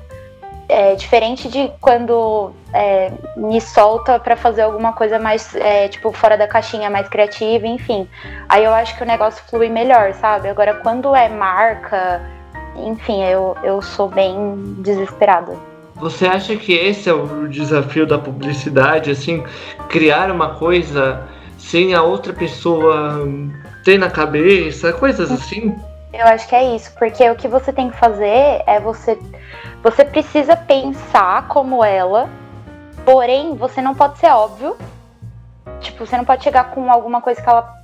É, 0.69 0.97
diferente 0.97 1.49
de 1.49 1.71
quando 1.81 2.51
é, 2.75 3.13
me 3.37 3.61
solta 3.61 4.19
para 4.19 4.35
fazer 4.35 4.63
alguma 4.63 4.93
coisa 4.93 5.21
mais, 5.21 5.55
é, 5.55 5.87
tipo, 5.87 6.11
fora 6.11 6.37
da 6.37 6.49
caixinha, 6.49 6.91
mais 6.91 7.09
criativa, 7.09 7.65
enfim. 7.65 8.09
Aí 8.49 8.65
eu 8.65 8.75
acho 8.75 8.97
que 8.97 9.05
o 9.05 9.07
negócio 9.07 9.41
flui 9.49 9.69
melhor, 9.69 10.15
sabe? 10.15 10.49
Agora, 10.49 10.75
quando 10.75 11.15
é 11.15 11.29
marca, 11.29 12.21
enfim, 12.75 13.23
eu, 13.23 13.57
eu 13.63 13.81
sou 13.81 14.09
bem 14.09 14.35
desesperada. 14.79 15.68
Você 16.01 16.27
acha 16.27 16.57
que 16.57 16.73
esse 16.73 17.09
é 17.09 17.13
o 17.13 17.49
desafio 17.49 18.07
da 18.07 18.19
publicidade, 18.19 19.11
assim, 19.11 19.45
criar 19.89 20.31
uma 20.31 20.55
coisa 20.55 21.27
sem 21.59 21.95
a 21.95 22.03
outra 22.03 22.33
pessoa 22.33 23.27
ter 23.85 23.99
na 23.99 24.09
cabeça, 24.09 24.93
coisas 24.93 25.31
assim? 25.33 25.77
Eu 26.13 26.27
acho 26.27 26.49
que 26.49 26.55
é 26.55 26.75
isso, 26.75 26.93
porque 26.99 27.29
o 27.29 27.35
que 27.35 27.49
você 27.49 27.73
tem 27.73 27.91
que 27.91 27.97
fazer 27.97 28.63
é 28.67 28.81
você 28.81 29.19
você 29.83 30.05
precisa 30.05 30.57
pensar 30.57 31.47
como 31.49 31.85
ela, 31.85 32.29
porém 33.05 33.55
você 33.55 33.81
não 33.81 33.95
pode 33.95 34.19
ser 34.19 34.29
óbvio. 34.29 34.77
Tipo, 35.81 36.05
você 36.05 36.17
não 36.17 36.25
pode 36.25 36.43
chegar 36.43 36.71
com 36.71 36.91
alguma 36.91 37.21
coisa 37.21 37.41
que 37.41 37.49
ela 37.49 37.79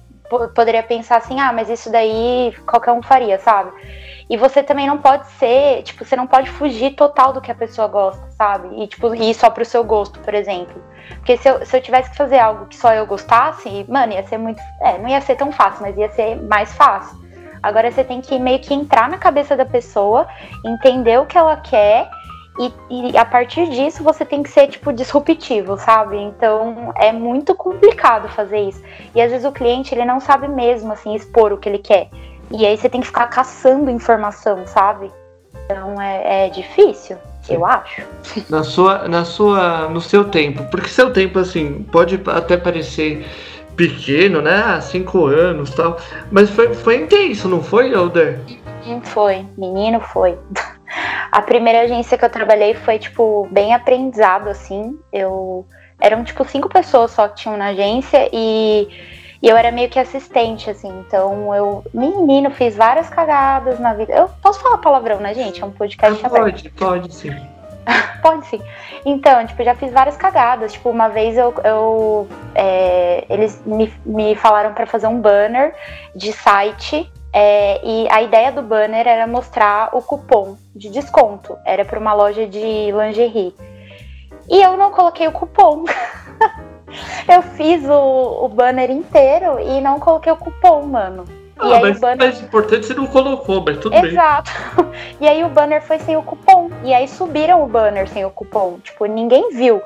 poderia 0.54 0.83
pensar 0.83 1.16
assim, 1.16 1.38
ah, 1.38 1.52
mas 1.52 1.68
isso 1.68 1.90
daí 1.92 2.52
qualquer 2.66 2.92
um 2.92 3.02
faria, 3.02 3.38
sabe? 3.38 3.71
E 4.28 4.37
você 4.37 4.62
também 4.62 4.87
não 4.87 4.99
pode 4.99 5.26
ser, 5.33 5.83
tipo, 5.83 6.04
você 6.04 6.16
não 6.16 6.26
pode 6.26 6.50
fugir 6.50 6.95
total 6.95 7.33
do 7.33 7.40
que 7.40 7.50
a 7.50 7.54
pessoa 7.54 7.87
gosta, 7.88 8.31
sabe? 8.31 8.83
E, 8.83 8.87
tipo, 8.87 9.14
ir 9.14 9.35
só 9.35 9.50
pro 9.50 9.64
seu 9.64 9.85
gosto, 9.85 10.19
por 10.21 10.35
exemplo. 10.35 10.83
Porque 11.16 11.37
se 11.37 11.49
eu, 11.49 11.64
se 11.64 11.76
eu 11.76 11.83
tivesse 11.83 12.11
que 12.11 12.16
fazer 12.16 12.38
algo 12.38 12.66
que 12.66 12.76
só 12.76 12.93
eu 12.95 13.07
gostasse, 13.07 13.85
mano, 13.88 14.14
ia 14.14 14.23
ser 14.23 14.38
muito. 14.38 14.61
É, 14.81 14.99
não 14.99 15.09
ia 15.09 15.21
ser 15.21 15.37
tão 15.37 15.52
fácil, 15.52 15.83
mas 15.83 15.97
ia 15.97 16.09
ser 16.11 16.37
mais 16.37 16.73
fácil. 16.73 17.23
Agora 17.62 17.90
você 17.90 18.04
tem 18.04 18.21
que 18.21 18.38
meio 18.38 18.59
que 18.61 18.75
entrar 18.75 19.09
na 19.09 19.19
cabeça 19.19 19.57
da 19.57 19.64
pessoa, 19.64 20.26
entender 20.64 21.19
o 21.19 21.26
que 21.26 21.37
ela 21.37 21.57
quer 21.57 22.09
e, 22.59 22.73
e, 22.90 23.19
a 23.19 23.25
partir 23.25 23.69
disso 23.69 24.04
você 24.04 24.25
tem 24.25 24.43
que 24.43 24.50
ser, 24.50 24.69
tipo, 24.69 24.93
disruptivo, 24.93 25.76
sabe? 25.76 26.16
Então 26.16 26.93
é 26.95 27.11
muito 27.11 27.54
complicado 27.54 28.28
fazer 28.28 28.61
isso. 28.69 28.83
E 29.14 29.21
às 29.21 29.31
vezes 29.31 29.47
o 29.47 29.52
cliente, 29.52 29.95
ele 29.95 30.04
não 30.04 30.21
sabe 30.21 30.47
mesmo, 30.47 30.93
assim, 30.93 31.14
expor 31.14 31.52
o 31.52 31.59
que 31.59 31.69
ele 31.69 31.78
quer. 31.78 32.09
E 32.50 32.66
aí 32.66 32.76
você 32.76 32.88
tem 32.88 33.00
que 33.00 33.06
ficar 33.06 33.26
caçando 33.26 33.90
informação, 33.90 34.66
sabe? 34.66 35.10
Então 35.64 36.00
é, 36.00 36.46
é 36.46 36.50
difícil, 36.50 37.16
Sim. 37.42 37.54
eu 37.54 37.66
acho. 37.66 38.02
Na 38.50 38.62
sua, 38.62 39.08
na 39.08 39.24
sua, 39.24 39.88
no 39.88 40.00
seu 40.00 40.24
tempo, 40.24 40.64
porque 40.70 40.88
seu 40.88 41.12
tempo 41.12 41.38
assim 41.38 41.82
pode 41.90 42.20
até 42.26 42.56
parecer 42.56 43.26
pequeno, 43.76 44.40
né? 44.40 44.62
Ah, 44.64 44.80
cinco 44.80 45.26
anos, 45.26 45.70
tal, 45.70 45.96
mas 46.30 46.50
foi, 46.50 46.74
foi 46.74 47.02
intenso, 47.02 47.48
não 47.48 47.62
foi, 47.62 47.92
Elder? 47.92 48.38
Foi, 49.04 49.46
menino, 49.56 50.00
foi. 50.00 50.38
A 51.32 51.42
primeira 51.42 51.80
agência 51.80 52.16
que 52.16 52.24
eu 52.24 52.30
trabalhei 52.30 52.74
foi 52.74 52.98
tipo 52.98 53.48
bem 53.50 53.74
aprendizado, 53.74 54.48
assim. 54.48 54.96
Eu 55.12 55.66
eram 56.00 56.22
tipo 56.22 56.44
cinco 56.44 56.68
pessoas 56.68 57.10
só 57.10 57.28
que 57.28 57.36
tinham 57.36 57.56
na 57.56 57.68
agência 57.68 58.28
e 58.32 58.88
e 59.44 59.48
eu 59.50 59.58
era 59.58 59.70
meio 59.70 59.90
que 59.90 59.98
assistente, 59.98 60.70
assim. 60.70 60.88
Então 61.06 61.54
eu, 61.54 61.84
menino, 61.92 62.50
fiz 62.50 62.74
várias 62.74 63.10
cagadas 63.10 63.78
na 63.78 63.92
vida. 63.92 64.10
Eu 64.10 64.26
posso 64.40 64.58
falar 64.58 64.78
palavrão, 64.78 65.20
né, 65.20 65.34
gente? 65.34 65.62
É 65.62 65.66
um 65.66 65.70
podcast 65.70 66.24
ah, 66.24 66.30
Pode, 66.30 66.40
aberto. 66.40 66.70
pode 66.78 67.14
sim. 67.14 67.36
pode 68.22 68.46
sim. 68.46 68.62
Então, 69.04 69.46
tipo, 69.46 69.62
já 69.62 69.74
fiz 69.74 69.92
várias 69.92 70.16
cagadas. 70.16 70.72
Tipo, 70.72 70.88
uma 70.88 71.08
vez 71.08 71.36
eu. 71.36 71.52
eu 71.62 72.26
é, 72.54 73.26
eles 73.28 73.60
me, 73.66 73.92
me 74.06 74.34
falaram 74.34 74.72
para 74.72 74.86
fazer 74.86 75.08
um 75.08 75.20
banner 75.20 75.74
de 76.16 76.32
site. 76.32 77.12
É, 77.30 77.84
e 77.84 78.08
a 78.10 78.22
ideia 78.22 78.50
do 78.50 78.62
banner 78.62 79.06
era 79.06 79.26
mostrar 79.26 79.90
o 79.92 80.00
cupom 80.00 80.56
de 80.74 80.88
desconto. 80.88 81.58
Era 81.66 81.84
para 81.84 82.00
uma 82.00 82.14
loja 82.14 82.46
de 82.46 82.90
lingerie. 82.92 83.54
E 84.48 84.62
eu 84.62 84.74
não 84.78 84.90
coloquei 84.90 85.28
o 85.28 85.32
cupom. 85.32 85.84
Eu 87.28 87.42
fiz 87.42 87.84
o, 87.88 88.44
o 88.44 88.48
banner 88.48 88.90
inteiro 88.90 89.58
e 89.60 89.80
não 89.80 89.98
coloquei 89.98 90.32
o 90.32 90.36
cupom, 90.36 90.82
mano. 90.82 91.24
Ah, 91.58 91.68
e 91.68 91.74
aí 91.74 91.82
mas, 91.82 91.98
o 91.98 92.00
banner... 92.00 92.28
mas 92.28 92.42
importante 92.42 92.86
você 92.86 92.94
não 92.94 93.06
colocou, 93.06 93.62
mas 93.64 93.78
tudo 93.78 93.94
Exato. 93.94 94.02
bem. 94.02 94.12
Exato. 94.12 94.94
E 95.20 95.28
aí 95.28 95.44
o 95.44 95.48
banner 95.48 95.80
foi 95.82 95.98
sem 96.00 96.16
o 96.16 96.22
cupom. 96.22 96.70
E 96.82 96.92
aí 96.92 97.06
subiram 97.06 97.62
o 97.62 97.66
banner 97.66 98.08
sem 98.08 98.24
o 98.24 98.30
cupom. 98.30 98.78
Tipo, 98.82 99.06
ninguém 99.06 99.50
viu. 99.50 99.80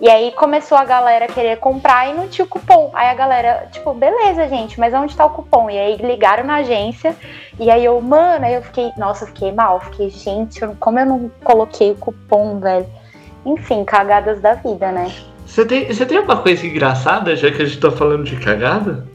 E 0.00 0.10
aí 0.10 0.32
começou 0.32 0.76
a 0.76 0.84
galera 0.84 1.28
querer 1.28 1.58
comprar 1.58 2.10
e 2.10 2.14
não 2.14 2.26
tinha 2.26 2.44
o 2.44 2.48
cupom. 2.48 2.90
Aí 2.92 3.08
a 3.08 3.14
galera, 3.14 3.68
tipo, 3.70 3.94
beleza, 3.94 4.48
gente, 4.48 4.78
mas 4.78 4.92
onde 4.92 5.16
tá 5.16 5.24
o 5.24 5.30
cupom? 5.30 5.70
E 5.70 5.78
aí 5.78 5.96
ligaram 5.96 6.44
na 6.44 6.56
agência. 6.56 7.14
E 7.58 7.70
aí 7.70 7.84
eu, 7.84 8.00
mano, 8.00 8.44
aí 8.44 8.54
eu 8.54 8.62
fiquei, 8.62 8.90
nossa, 8.96 9.24
eu 9.24 9.28
fiquei 9.28 9.52
mal. 9.52 9.80
Fiquei, 9.80 10.10
gente, 10.10 10.60
como 10.80 10.98
eu 10.98 11.06
não 11.06 11.30
coloquei 11.44 11.92
o 11.92 11.96
cupom, 11.96 12.58
velho. 12.58 12.86
Enfim, 13.46 13.84
cagadas 13.84 14.40
da 14.40 14.54
vida, 14.54 14.90
né? 14.90 15.12
Você 15.52 15.66
tem, 15.66 15.86
você 15.86 16.06
tem 16.06 16.18
uma 16.18 16.38
coisa 16.38 16.66
engraçada, 16.66 17.36
já 17.36 17.50
que 17.50 17.60
a 17.60 17.66
gente 17.66 17.78
tá 17.78 17.90
falando 17.90 18.24
de 18.24 18.36
cagada? 18.36 19.06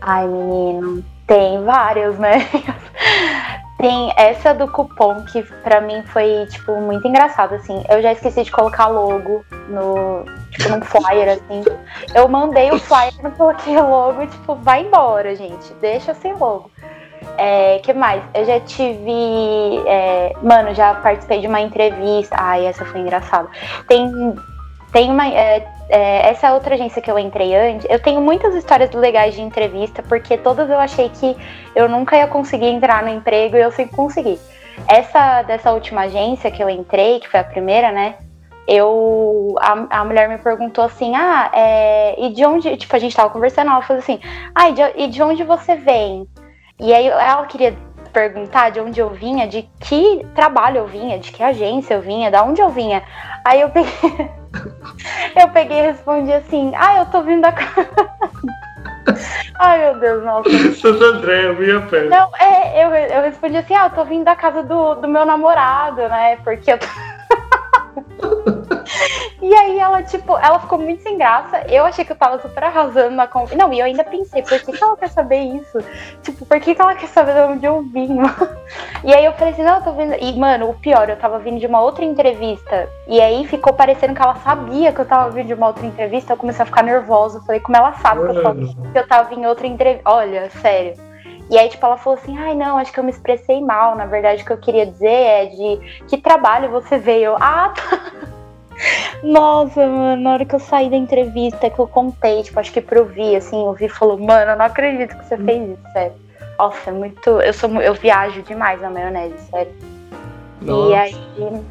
Ai, 0.00 0.26
menino, 0.26 1.04
tem 1.26 1.62
vários, 1.64 2.18
né? 2.18 2.48
tem 3.78 4.10
essa 4.16 4.54
do 4.54 4.66
cupom 4.68 5.22
que 5.26 5.42
pra 5.62 5.82
mim 5.82 6.02
foi, 6.04 6.46
tipo, 6.48 6.80
muito 6.80 7.06
engraçado, 7.06 7.56
assim. 7.56 7.84
Eu 7.90 8.00
já 8.00 8.10
esqueci 8.10 8.42
de 8.42 8.50
colocar 8.50 8.86
logo 8.86 9.44
no, 9.68 10.24
tipo, 10.50 10.70
num 10.70 10.80
flyer, 10.80 11.32
assim. 11.34 11.62
Eu 12.14 12.26
mandei 12.26 12.70
o 12.70 12.78
flyer, 12.78 13.12
não 13.22 13.30
coloquei 13.32 13.78
logo, 13.78 14.26
tipo, 14.26 14.54
vai 14.54 14.86
embora, 14.86 15.36
gente. 15.36 15.74
Deixa 15.78 16.14
sem 16.14 16.32
logo. 16.32 16.70
É, 17.36 17.80
que 17.80 17.92
mais? 17.92 18.22
Eu 18.32 18.46
já 18.46 18.58
tive. 18.60 19.82
É, 19.86 20.32
mano, 20.42 20.74
já 20.74 20.94
participei 20.94 21.42
de 21.42 21.46
uma 21.46 21.60
entrevista. 21.60 22.34
Ai, 22.38 22.64
essa 22.64 22.82
foi 22.86 23.02
engraçada. 23.02 23.48
Tem 23.86 24.34
tem 24.92 25.10
uma. 25.10 25.26
É, 25.26 25.66
é, 25.88 26.28
essa 26.30 26.52
outra 26.52 26.74
agência 26.74 27.02
que 27.02 27.10
eu 27.10 27.18
entrei 27.18 27.54
antes, 27.54 27.86
eu 27.88 28.00
tenho 28.00 28.20
muitas 28.20 28.54
histórias 28.54 28.90
legais 28.92 29.34
de 29.34 29.40
entrevista, 29.40 30.02
porque 30.02 30.36
todas 30.36 30.68
eu 30.70 30.78
achei 30.78 31.08
que 31.08 31.36
eu 31.74 31.88
nunca 31.88 32.16
ia 32.16 32.26
conseguir 32.26 32.66
entrar 32.66 33.02
no 33.02 33.08
emprego 33.08 33.56
e 33.56 33.60
eu 33.60 33.72
sempre 33.72 33.96
consegui. 33.96 34.38
Essa 34.86 35.42
dessa 35.42 35.72
última 35.72 36.02
agência 36.02 36.50
que 36.50 36.62
eu 36.62 36.68
entrei, 36.68 37.20
que 37.20 37.28
foi 37.28 37.40
a 37.40 37.44
primeira, 37.44 37.90
né? 37.90 38.16
Eu 38.68 39.56
a, 39.60 40.00
a 40.00 40.04
mulher 40.04 40.28
me 40.28 40.38
perguntou 40.38 40.84
assim: 40.84 41.14
"Ah, 41.16 41.50
é, 41.54 42.14
e 42.18 42.30
de 42.30 42.44
onde, 42.44 42.76
tipo, 42.76 42.94
a 42.94 42.98
gente 42.98 43.16
tava 43.16 43.30
conversando, 43.30 43.70
ela 43.70 43.82
falou 43.82 44.00
assim: 44.00 44.20
"Ah, 44.54 44.68
e 44.68 44.72
de, 44.72 44.82
e 44.96 45.06
de 45.08 45.22
onde 45.22 45.42
você 45.42 45.74
vem?" 45.74 46.26
E 46.78 46.92
aí 46.92 47.06
ela 47.06 47.44
queria 47.46 47.74
perguntar 48.12 48.70
de 48.70 48.80
onde 48.80 49.00
eu 49.00 49.08
vinha, 49.10 49.46
de 49.48 49.62
que 49.80 50.26
trabalho 50.34 50.78
eu 50.78 50.86
vinha, 50.86 51.18
de 51.18 51.32
que 51.32 51.42
agência 51.42 51.94
eu 51.94 52.02
vinha, 52.02 52.30
da 52.30 52.42
onde 52.42 52.60
eu 52.60 52.68
vinha. 52.68 53.02
Aí 53.44 53.60
eu 53.60 53.70
peguei 53.70 53.92
eu 55.40 55.48
peguei 55.48 55.78
e 55.78 55.86
respondi 55.86 56.32
assim: 56.32 56.72
"Ah, 56.76 56.98
eu 56.98 57.06
tô 57.06 57.22
vindo 57.22 57.42
da 57.42 57.52
Ai, 59.58 59.78
meu 59.78 60.00
Deus, 60.00 60.24
nossa. 60.24 60.50
Santo 60.74 61.04
André, 61.04 61.46
eu 61.46 61.56
vi 61.56 61.70
a 61.70 61.80
pé. 61.82 62.04
Não, 62.04 62.30
é, 62.36 62.84
eu, 62.84 62.90
eu 62.90 63.22
respondi 63.22 63.56
assim, 63.56 63.74
ah, 63.74 63.86
eu 63.86 63.90
tô 63.90 64.04
vindo 64.04 64.24
da 64.24 64.34
casa 64.34 64.62
do, 64.62 64.94
do 64.96 65.08
meu 65.08 65.24
namorado, 65.24 66.02
né? 66.08 66.36
Porque 66.44 66.72
eu 66.72 66.78
tô... 66.78 66.86
e 69.40 69.54
aí 69.54 69.78
ela, 69.78 70.02
tipo, 70.02 70.36
ela 70.38 70.58
ficou 70.60 70.78
muito 70.78 71.02
sem 71.02 71.16
graça. 71.18 71.64
Eu 71.68 71.84
achei 71.84 72.04
que 72.04 72.12
eu 72.12 72.16
tava 72.16 72.40
super 72.40 72.64
arrasando 72.64 73.14
na 73.14 73.26
conversa. 73.26 73.56
Não, 73.56 73.72
e 73.72 73.80
eu 73.80 73.86
ainda 73.86 74.04
pensei, 74.04 74.42
por 74.42 74.58
que, 74.60 74.72
que 74.72 74.82
ela 74.82 74.96
quer 74.96 75.08
saber 75.08 75.40
isso? 75.40 75.78
Tipo, 76.22 76.46
por 76.46 76.60
que, 76.60 76.74
que 76.74 76.80
ela 76.80 76.94
quer 76.94 77.08
saber 77.08 77.34
de 77.34 77.40
onde 77.40 77.66
eu 77.66 77.82
vim? 77.82 78.18
e 79.04 79.14
aí 79.14 79.24
eu 79.24 79.32
falei 79.32 79.52
assim, 79.52 79.62
não, 79.62 79.76
eu 79.76 79.82
tô 79.82 79.92
vindo. 79.92 80.14
E, 80.20 80.38
mano, 80.38 80.70
o 80.70 80.74
pior, 80.74 81.08
eu 81.08 81.16
tava 81.16 81.38
vindo 81.38 81.58
de 81.58 81.66
uma 81.66 81.80
outra 81.80 82.04
entrevista. 82.04 82.88
E 83.06 83.20
aí 83.20 83.46
ficou 83.46 83.72
parecendo 83.72 84.14
que 84.14 84.22
ela 84.22 84.36
sabia 84.36 84.92
que 84.92 85.00
eu 85.00 85.06
tava 85.06 85.30
vindo 85.30 85.46
de 85.46 85.54
uma 85.54 85.68
outra 85.68 85.86
entrevista. 85.86 86.32
Eu 86.32 86.36
comecei 86.36 86.62
a 86.62 86.66
ficar 86.66 86.82
nervosa. 86.82 87.40
falei, 87.40 87.60
como 87.60 87.76
ela 87.76 87.92
sabe 87.94 88.22
que 88.22 88.38
eu, 88.38 88.42
tava, 88.42 88.60
que 88.60 88.98
eu 88.98 89.08
tava 89.08 89.34
em 89.34 89.46
outra 89.46 89.66
entrevista? 89.66 90.10
Olha, 90.10 90.50
sério. 90.50 91.12
E 91.50 91.58
aí, 91.58 91.68
tipo, 91.68 91.84
ela 91.84 91.98
falou 91.98 92.18
assim: 92.18 92.36
ai, 92.38 92.54
não, 92.54 92.78
acho 92.78 92.90
que 92.90 92.98
eu 92.98 93.04
me 93.04 93.10
expressei 93.10 93.60
mal. 93.60 93.94
Na 93.94 94.06
verdade, 94.06 94.42
o 94.42 94.46
que 94.46 94.52
eu 94.52 94.58
queria 94.58 94.86
dizer 94.86 95.06
é 95.06 95.46
de 95.46 96.04
que 96.08 96.16
trabalho 96.16 96.70
você 96.70 96.96
veio. 96.96 97.36
Ah, 97.36 97.72
tá. 97.74 98.22
Nossa, 99.22 99.86
mano, 99.86 100.22
na 100.22 100.32
hora 100.32 100.44
que 100.44 100.54
eu 100.54 100.60
saí 100.60 100.90
da 100.90 100.96
entrevista, 100.96 101.70
que 101.70 101.78
eu 101.78 101.86
contei, 101.86 102.42
tipo, 102.42 102.58
acho 102.58 102.72
que 102.72 102.80
pro 102.80 103.04
Vi, 103.04 103.36
assim, 103.36 103.56
o 103.56 103.72
Vi 103.72 103.88
falou, 103.88 104.18
mano, 104.18 104.50
eu 104.50 104.56
não 104.56 104.64
acredito 104.64 105.16
que 105.16 105.24
você 105.24 105.36
fez 105.36 105.70
isso, 105.70 105.92
sério. 105.92 106.14
Nossa, 106.58 106.90
é 106.90 106.92
muito. 106.92 107.28
Eu 107.40 107.52
sou 107.52 107.70
eu 107.80 107.94
viajo 107.94 108.42
demais 108.42 108.80
na 108.80 108.90
maionese, 108.90 109.38
sério. 109.50 109.72
Nossa. 110.60 110.90
E 110.90 110.94
aí. 110.94 111.62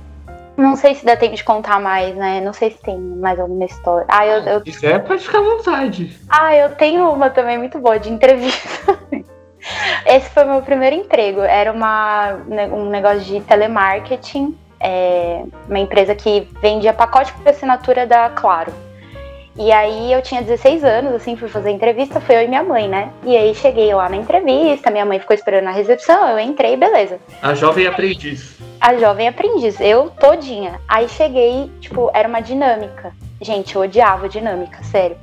Não 0.57 0.75
sei 0.75 0.93
se 0.93 1.05
dá 1.05 1.15
tempo 1.15 1.35
de 1.35 1.43
contar 1.43 1.79
mais, 1.79 2.13
né? 2.15 2.41
Não 2.41 2.53
sei 2.53 2.71
se 2.71 2.81
tem 2.81 2.99
mais 2.99 3.39
alguma 3.39 3.63
história. 3.65 4.05
Ah, 4.09 4.25
eu. 4.25 4.43
eu... 4.43 4.59
Se 4.59 4.65
quiser, 4.65 5.03
pode 5.03 5.23
ficar 5.23 5.39
à 5.39 5.43
vontade. 5.43 6.19
Ah, 6.29 6.55
eu 6.55 6.75
tenho 6.75 7.09
uma 7.09 7.29
também 7.29 7.57
muito 7.57 7.79
boa 7.79 7.97
de 7.99 8.11
entrevista. 8.11 8.99
Esse 10.05 10.29
foi 10.31 10.43
meu 10.43 10.61
primeiro 10.61 10.95
emprego. 10.95 11.41
Era 11.41 11.71
uma, 11.71 12.33
um 12.73 12.89
negócio 12.89 13.21
de 13.21 13.39
telemarketing 13.41 14.57
é, 14.81 15.43
uma 15.67 15.79
empresa 15.79 16.15
que 16.15 16.47
vendia 16.61 16.93
pacote 16.93 17.31
por 17.33 17.47
assinatura 17.47 18.05
da 18.05 18.29
Claro. 18.29 18.71
E 19.57 19.71
aí 19.71 20.11
eu 20.13 20.21
tinha 20.21 20.41
16 20.41 20.83
anos, 20.83 21.13
assim, 21.13 21.35
fui 21.35 21.49
fazer 21.49 21.71
entrevista, 21.71 22.21
foi 22.21 22.37
eu 22.37 22.41
e 22.43 22.47
minha 22.47 22.63
mãe, 22.63 22.87
né? 22.87 23.11
E 23.23 23.35
aí 23.35 23.53
cheguei 23.53 23.93
lá 23.93 24.07
na 24.07 24.15
entrevista, 24.15 24.89
minha 24.89 25.05
mãe 25.05 25.19
ficou 25.19 25.35
esperando 25.35 25.65
na 25.65 25.71
recepção, 25.71 26.29
eu 26.29 26.39
entrei, 26.39 26.77
beleza. 26.77 27.19
A 27.41 27.53
jovem 27.53 27.85
aprendiz. 27.85 28.55
A 28.79 28.95
jovem 28.95 29.27
aprendiz, 29.27 29.79
eu 29.81 30.09
todinha. 30.09 30.79
Aí 30.87 31.07
cheguei, 31.09 31.69
tipo, 31.81 32.09
era 32.13 32.27
uma 32.27 32.39
dinâmica. 32.39 33.13
Gente, 33.41 33.75
eu 33.75 33.81
odiava 33.81 34.29
dinâmica, 34.29 34.81
sério. 34.83 35.17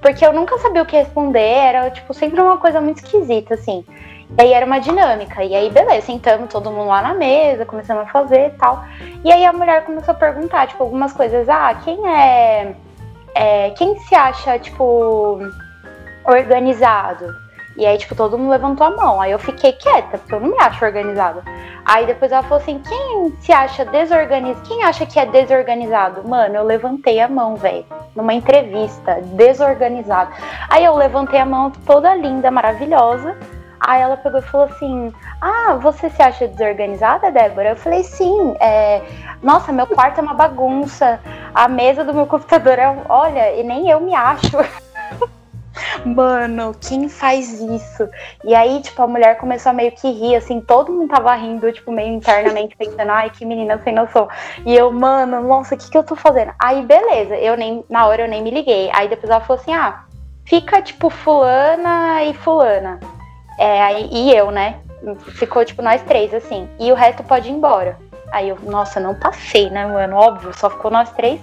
Porque 0.00 0.24
eu 0.24 0.32
nunca 0.32 0.56
sabia 0.58 0.82
o 0.82 0.86
que 0.86 0.96
responder, 0.96 1.40
era, 1.40 1.90
tipo, 1.90 2.14
sempre 2.14 2.40
uma 2.40 2.58
coisa 2.58 2.80
muito 2.80 2.98
esquisita, 2.98 3.54
assim. 3.54 3.84
E 4.38 4.42
aí 4.42 4.52
era 4.52 4.64
uma 4.64 4.78
dinâmica. 4.78 5.44
E 5.44 5.54
aí, 5.54 5.70
beleza, 5.70 6.06
sentamos 6.06 6.48
todo 6.50 6.70
mundo 6.70 6.88
lá 6.88 7.02
na 7.02 7.14
mesa, 7.14 7.66
começamos 7.66 8.04
a 8.04 8.06
fazer 8.06 8.46
e 8.46 8.50
tal. 8.50 8.84
E 9.24 9.30
aí 9.30 9.44
a 9.44 9.52
mulher 9.52 9.84
começou 9.84 10.12
a 10.12 10.16
perguntar, 10.16 10.66
tipo, 10.66 10.82
algumas 10.82 11.12
coisas. 11.12 11.48
Ah, 11.48 11.74
quem 11.84 12.08
é. 12.08 12.74
é 13.34 13.70
quem 13.70 13.98
se 14.00 14.14
acha, 14.14 14.58
tipo, 14.58 15.38
organizado? 16.24 17.34
E 17.76 17.86
aí, 17.86 17.96
tipo, 17.96 18.14
todo 18.14 18.38
mundo 18.38 18.50
levantou 18.50 18.86
a 18.86 18.90
mão. 18.90 19.20
Aí 19.20 19.32
eu 19.32 19.38
fiquei 19.38 19.72
quieta, 19.72 20.18
porque 20.18 20.34
eu 20.34 20.40
não 20.40 20.50
me 20.50 20.58
acho 20.60 20.84
organizada. 20.84 21.42
Aí 21.84 22.06
depois 22.06 22.30
ela 22.30 22.42
falou 22.42 22.58
assim: 22.58 22.80
quem 22.86 23.34
se 23.40 23.52
acha 23.52 23.84
desorganizado? 23.84 24.68
Quem 24.68 24.82
acha 24.84 25.06
que 25.06 25.18
é 25.18 25.26
desorganizado? 25.26 26.26
Mano, 26.28 26.56
eu 26.56 26.64
levantei 26.64 27.20
a 27.20 27.28
mão, 27.28 27.56
velho. 27.56 27.84
Numa 28.14 28.34
entrevista, 28.34 29.20
desorganizado. 29.34 30.32
Aí 30.68 30.84
eu 30.84 30.94
levantei 30.94 31.40
a 31.40 31.46
mão 31.46 31.70
toda 31.70 32.14
linda, 32.14 32.50
maravilhosa. 32.50 33.36
Aí 33.84 34.00
ela 34.00 34.16
pegou 34.16 34.38
e 34.38 34.42
falou 34.42 34.66
assim: 34.66 35.12
Ah, 35.40 35.74
você 35.74 36.08
se 36.08 36.22
acha 36.22 36.46
desorganizada, 36.46 37.30
Débora? 37.30 37.70
Eu 37.70 37.76
falei: 37.76 38.04
Sim. 38.04 38.54
É... 38.60 39.02
Nossa, 39.42 39.72
meu 39.72 39.86
quarto 39.86 40.18
é 40.18 40.22
uma 40.22 40.34
bagunça. 40.34 41.20
A 41.52 41.66
mesa 41.68 42.04
do 42.04 42.14
meu 42.14 42.26
computador 42.26 42.78
é. 42.78 42.96
Olha, 43.08 43.54
e 43.56 43.62
nem 43.64 43.90
eu 43.90 44.00
me 44.00 44.14
acho. 44.14 44.56
Mano, 46.04 46.74
quem 46.80 47.08
faz 47.08 47.60
isso? 47.60 48.08
E 48.44 48.54
aí, 48.54 48.80
tipo, 48.82 49.02
a 49.02 49.06
mulher 49.06 49.38
começou 49.38 49.70
a 49.70 49.72
meio 49.72 49.92
que 49.92 50.10
rir, 50.10 50.36
assim, 50.36 50.60
todo 50.60 50.92
mundo 50.92 51.08
tava 51.08 51.34
rindo, 51.34 51.72
tipo, 51.72 51.90
meio 51.90 52.14
internamente, 52.14 52.76
pensando, 52.76 53.10
ai, 53.10 53.30
que 53.30 53.44
menina 53.44 53.80
sem 53.82 53.94
noção. 53.94 54.28
E 54.66 54.74
eu, 54.74 54.92
mano, 54.92 55.42
nossa, 55.42 55.74
o 55.74 55.78
que 55.78 55.90
que 55.90 55.96
eu 55.96 56.04
tô 56.04 56.14
fazendo? 56.14 56.52
Aí, 56.58 56.84
beleza, 56.84 57.36
eu 57.36 57.56
nem, 57.56 57.84
na 57.88 58.06
hora 58.06 58.22
eu 58.22 58.28
nem 58.28 58.42
me 58.42 58.50
liguei. 58.50 58.90
Aí 58.92 59.08
depois 59.08 59.30
ela 59.30 59.40
falou 59.40 59.60
assim, 59.60 59.72
ah, 59.72 60.04
fica, 60.44 60.82
tipo, 60.82 61.08
fulana 61.08 62.22
e 62.24 62.34
fulana. 62.34 63.00
É, 63.58 64.00
e 64.00 64.34
eu, 64.34 64.50
né? 64.50 64.80
Ficou 65.34 65.64
tipo 65.64 65.82
nós 65.82 66.02
três, 66.02 66.32
assim. 66.32 66.68
E 66.78 66.92
o 66.92 66.94
resto 66.94 67.22
pode 67.22 67.48
ir 67.48 67.52
embora. 67.52 67.98
Aí 68.30 68.48
eu, 68.48 68.58
nossa, 68.62 68.98
não 68.98 69.14
passei, 69.14 69.68
né, 69.70 69.86
mano? 69.86 70.16
Óbvio, 70.16 70.52
só 70.54 70.70
ficou 70.70 70.90
nós 70.90 71.10
três. 71.12 71.40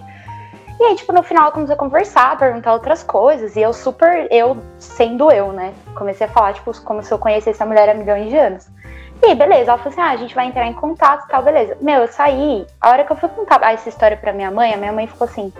E 0.79 0.83
aí, 0.83 0.95
tipo, 0.95 1.11
no 1.11 1.21
final 1.21 1.51
comecei 1.51 1.75
a 1.75 1.77
conversar, 1.77 2.37
perguntar 2.37 2.73
outras 2.73 3.03
coisas. 3.03 3.55
E 3.55 3.61
eu 3.61 3.73
super, 3.73 4.27
eu 4.31 4.57
sendo 4.79 5.29
eu, 5.29 5.51
né? 5.51 5.73
Comecei 5.93 6.25
a 6.25 6.29
falar, 6.29 6.53
tipo, 6.53 6.71
como 6.83 7.03
se 7.03 7.11
eu 7.11 7.19
conhecesse 7.19 7.61
a 7.61 7.65
mulher 7.65 7.89
há 7.89 7.93
milhões 7.93 8.29
de 8.29 8.37
anos. 8.37 8.67
E 9.21 9.35
beleza, 9.35 9.71
ela 9.71 9.77
falou 9.77 9.91
assim: 9.91 10.01
ah, 10.01 10.11
a 10.11 10.15
gente 10.15 10.33
vai 10.33 10.47
entrar 10.47 10.65
em 10.65 10.73
contato 10.73 11.25
e 11.25 11.27
tal, 11.27 11.43
beleza. 11.43 11.77
Meu, 11.81 12.01
eu 12.01 12.07
saí, 12.07 12.65
a 12.79 12.89
hora 12.89 13.03
que 13.03 13.11
eu 13.11 13.17
fui 13.17 13.27
contar 13.29 13.61
essa 13.73 13.89
história 13.89 14.15
pra 14.15 14.31
minha 14.31 14.49
mãe, 14.49 14.73
a 14.73 14.77
minha 14.77 14.93
mãe 14.93 15.07
ficou 15.07 15.25
assim: 15.25 15.51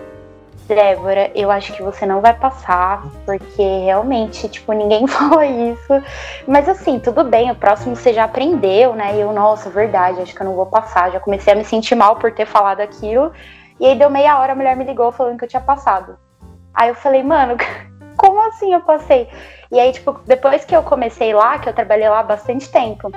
Débora, 0.74 1.30
eu 1.34 1.50
acho 1.50 1.72
que 1.72 1.82
você 1.82 2.06
não 2.06 2.20
vai 2.20 2.32
passar, 2.34 3.02
porque 3.26 3.62
realmente, 3.84 4.48
tipo, 4.48 4.72
ninguém 4.72 5.06
falou 5.08 5.42
isso. 5.42 6.02
Mas 6.46 6.68
assim, 6.68 6.98
tudo 6.98 7.24
bem, 7.24 7.50
o 7.50 7.54
próximo 7.54 7.96
você 7.96 8.12
já 8.12 8.24
aprendeu, 8.24 8.94
né? 8.94 9.16
E 9.16 9.20
eu, 9.20 9.32
nossa, 9.32 9.68
verdade, 9.68 10.20
acho 10.20 10.34
que 10.34 10.40
eu 10.40 10.46
não 10.46 10.54
vou 10.54 10.66
passar. 10.66 11.10
Já 11.10 11.20
comecei 11.20 11.52
a 11.52 11.56
me 11.56 11.64
sentir 11.64 11.94
mal 11.94 12.16
por 12.16 12.32
ter 12.32 12.46
falado 12.46 12.80
aquilo. 12.80 13.32
E 13.78 13.86
aí 13.86 13.98
deu 13.98 14.10
meia 14.10 14.38
hora, 14.38 14.52
a 14.52 14.56
mulher 14.56 14.76
me 14.76 14.84
ligou 14.84 15.10
falando 15.12 15.38
que 15.38 15.44
eu 15.44 15.48
tinha 15.48 15.62
passado. 15.62 16.18
Aí 16.72 16.88
eu 16.88 16.94
falei, 16.94 17.22
mano, 17.22 17.56
como 18.16 18.40
assim 18.48 18.72
eu 18.72 18.80
passei? 18.80 19.28
E 19.72 19.78
aí, 19.78 19.92
tipo, 19.92 20.20
depois 20.26 20.64
que 20.64 20.74
eu 20.74 20.82
comecei 20.82 21.32
lá, 21.32 21.58
que 21.58 21.68
eu 21.68 21.72
trabalhei 21.72 22.08
lá 22.08 22.22
bastante 22.22 22.68
tempo, 22.70 23.10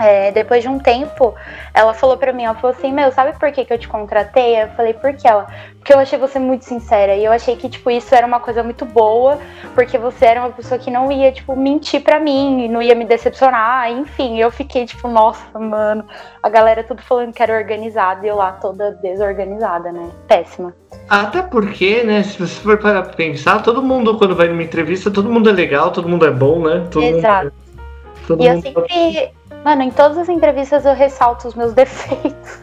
é, 0.00 0.32
depois 0.32 0.62
de 0.62 0.68
um 0.68 0.78
tempo, 0.78 1.34
ela 1.74 1.92
falou 1.92 2.16
pra 2.16 2.32
mim, 2.32 2.44
ela 2.44 2.54
falou 2.54 2.74
assim, 2.74 2.90
meu, 2.90 3.12
sabe 3.12 3.38
por 3.38 3.52
que, 3.52 3.66
que 3.66 3.72
eu 3.72 3.78
te 3.78 3.86
contratei? 3.86 4.62
Eu 4.62 4.68
falei, 4.68 4.94
por 4.94 5.12
que 5.12 5.28
ela? 5.28 5.46
Porque 5.76 5.92
eu 5.92 5.98
achei 5.98 6.18
você 6.18 6.38
muito 6.38 6.64
sincera 6.64 7.14
e 7.14 7.24
eu 7.24 7.30
achei 7.30 7.54
que, 7.54 7.68
tipo, 7.68 7.90
isso 7.90 8.14
era 8.14 8.26
uma 8.26 8.40
coisa 8.40 8.62
muito 8.62 8.86
boa, 8.86 9.38
porque 9.74 9.98
você 9.98 10.24
era 10.24 10.40
uma 10.40 10.50
pessoa 10.50 10.78
que 10.78 10.90
não 10.90 11.12
ia, 11.12 11.30
tipo, 11.30 11.54
mentir 11.54 12.02
pra 12.02 12.18
mim, 12.18 12.66
não 12.68 12.80
ia 12.80 12.94
me 12.94 13.04
decepcionar, 13.04 13.90
enfim, 13.90 14.38
eu 14.38 14.50
fiquei, 14.50 14.86
tipo, 14.86 15.06
nossa, 15.06 15.58
mano, 15.58 16.04
a 16.42 16.48
galera 16.48 16.82
tudo 16.82 17.02
falando 17.02 17.34
que 17.34 17.42
era 17.42 17.54
organizada 17.54 18.24
e 18.24 18.28
eu 18.30 18.36
lá 18.36 18.52
toda 18.52 18.92
desorganizada, 19.02 19.92
né? 19.92 20.08
Péssima. 20.26 20.74
Até 21.10 21.42
porque, 21.42 22.02
né, 22.04 22.22
se 22.22 22.38
você 22.38 22.58
for 22.60 22.78
para 22.78 23.02
pensar, 23.02 23.62
todo 23.62 23.82
mundo, 23.82 24.16
quando 24.16 24.34
vai 24.34 24.48
numa 24.48 24.62
entrevista, 24.62 25.10
todo 25.10 25.28
mundo 25.28 25.50
é 25.50 25.52
legal, 25.52 25.90
todo 25.90 26.08
mundo 26.08 26.24
é 26.24 26.30
bom, 26.30 26.66
né? 26.66 26.86
Todo 26.90 27.04
Exato. 27.04 27.44
Mundo, 27.44 27.54
todo 28.26 28.42
e 28.42 28.48
mundo... 28.48 28.56
eu 28.56 28.62
sempre 28.62 29.39
Mano, 29.64 29.82
em 29.82 29.90
todas 29.90 30.18
as 30.18 30.28
entrevistas 30.28 30.84
eu 30.84 30.94
ressalto 30.94 31.48
os 31.48 31.54
meus 31.54 31.72
defeitos. 31.74 32.58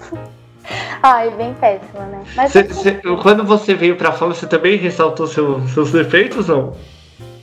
Ai, 1.01 1.29
bem 1.31 1.53
péssima, 1.53 2.05
né? 2.05 2.23
Mas 2.35 2.51
cê, 2.51 2.63
cê, 2.73 2.99
quando 3.21 3.43
você 3.43 3.73
veio 3.73 3.95
pra 3.95 4.11
fama, 4.11 4.33
você 4.33 4.47
também 4.47 4.77
ressaltou 4.77 5.27
seu, 5.27 5.65
seus 5.69 5.91
defeitos, 5.91 6.47
não? 6.47 6.73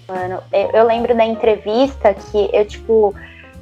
Mano, 0.09 0.41
eu, 0.53 0.71
eu, 0.73 0.87
lembro 0.87 1.15
da 1.15 1.25
entrevista 1.25 2.13
que 2.13 2.51
eu, 2.53 2.65
tipo, 2.67 3.15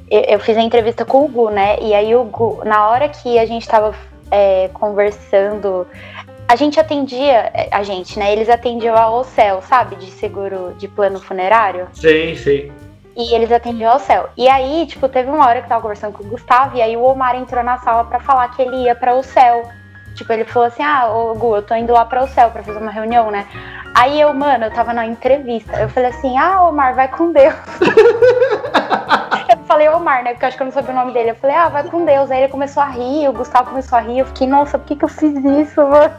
eu, 0.09 0.21
eu, 0.21 0.39
fiz 0.39 0.57
a 0.57 0.61
entrevista 0.61 1.05
com 1.05 1.23
o 1.23 1.27
Gu, 1.27 1.49
né? 1.51 1.77
E 1.81 1.93
aí 1.93 2.13
o 2.15 2.23
Gu, 2.25 2.63
na 2.65 2.89
hora 2.89 3.07
que 3.07 3.39
a 3.39 3.45
gente 3.45 3.67
tava 3.67 3.95
é, 4.29 4.69
conversando, 4.73 5.87
a 6.47 6.55
gente 6.55 6.79
atendia, 6.79 7.51
a 7.71 7.83
gente, 7.83 8.19
né? 8.19 8.33
Eles 8.33 8.49
atendiam 8.49 8.95
a 8.95 9.09
Ocel, 9.09 9.61
sabe? 9.61 9.95
De 9.95 10.11
seguro 10.11 10.73
de 10.77 10.87
plano 10.87 11.19
funerário. 11.19 11.87
Sei, 11.93 12.35
sei. 12.35 12.71
E 13.15 13.33
eles 13.33 13.51
atendiam 13.51 13.91
ao 13.91 13.99
céu. 13.99 14.29
E 14.35 14.47
aí, 14.49 14.87
tipo, 14.87 15.07
teve 15.07 15.29
uma 15.29 15.45
hora 15.45 15.59
que 15.59 15.65
eu 15.65 15.69
tava 15.69 15.81
conversando 15.81 16.13
com 16.13 16.23
o 16.23 16.27
Gustavo, 16.27 16.77
e 16.77 16.81
aí 16.81 16.97
o 16.97 17.03
Omar 17.03 17.35
entrou 17.35 17.63
na 17.63 17.77
sala 17.77 18.03
para 18.05 18.19
falar 18.19 18.47
que 18.49 18.61
ele 18.61 18.75
ia 18.83 18.95
para 18.95 19.13
o 19.13 19.23
céu. 19.23 19.69
Tipo, 20.15 20.33
ele 20.33 20.45
falou 20.45 20.67
assim: 20.67 20.83
Ah, 20.83 21.07
ô 21.07 21.33
Gu, 21.35 21.55
eu 21.57 21.61
tô 21.61 21.75
indo 21.75 21.93
lá 21.93 22.05
para 22.05 22.23
o 22.23 22.27
céu 22.27 22.49
para 22.49 22.63
fazer 22.63 22.79
uma 22.79 22.91
reunião, 22.91 23.31
né? 23.31 23.47
Aí 23.95 24.19
eu, 24.19 24.33
mano, 24.33 24.65
eu 24.65 24.71
tava 24.71 24.93
na 24.93 25.05
entrevista. 25.05 25.79
Eu 25.79 25.89
falei 25.89 26.09
assim: 26.09 26.37
Ah, 26.37 26.67
Omar, 26.67 26.95
vai 26.95 27.07
com 27.07 27.31
Deus. 27.31 27.53
eu 29.49 29.65
falei 29.65 29.89
Omar, 29.89 30.23
né? 30.23 30.31
Porque 30.31 30.45
eu 30.45 30.47
acho 30.47 30.57
que 30.57 30.63
eu 30.63 30.65
não 30.65 30.73
sabia 30.73 30.91
o 30.91 30.95
nome 30.95 31.13
dele. 31.13 31.31
Eu 31.31 31.35
falei, 31.35 31.55
ah, 31.55 31.69
vai 31.69 31.83
com 31.83 32.05
Deus. 32.05 32.31
Aí 32.31 32.43
ele 32.43 32.51
começou 32.51 32.81
a 32.81 32.87
rir, 32.87 33.27
o 33.27 33.33
Gustavo 33.33 33.69
começou 33.69 33.97
a 33.97 34.01
rir. 34.01 34.19
Eu 34.19 34.25
fiquei, 34.27 34.47
nossa, 34.47 34.77
por 34.77 34.87
que, 34.87 34.95
que 34.95 35.05
eu 35.05 35.09
fiz 35.09 35.33
isso, 35.35 35.81
mano? 35.81 36.13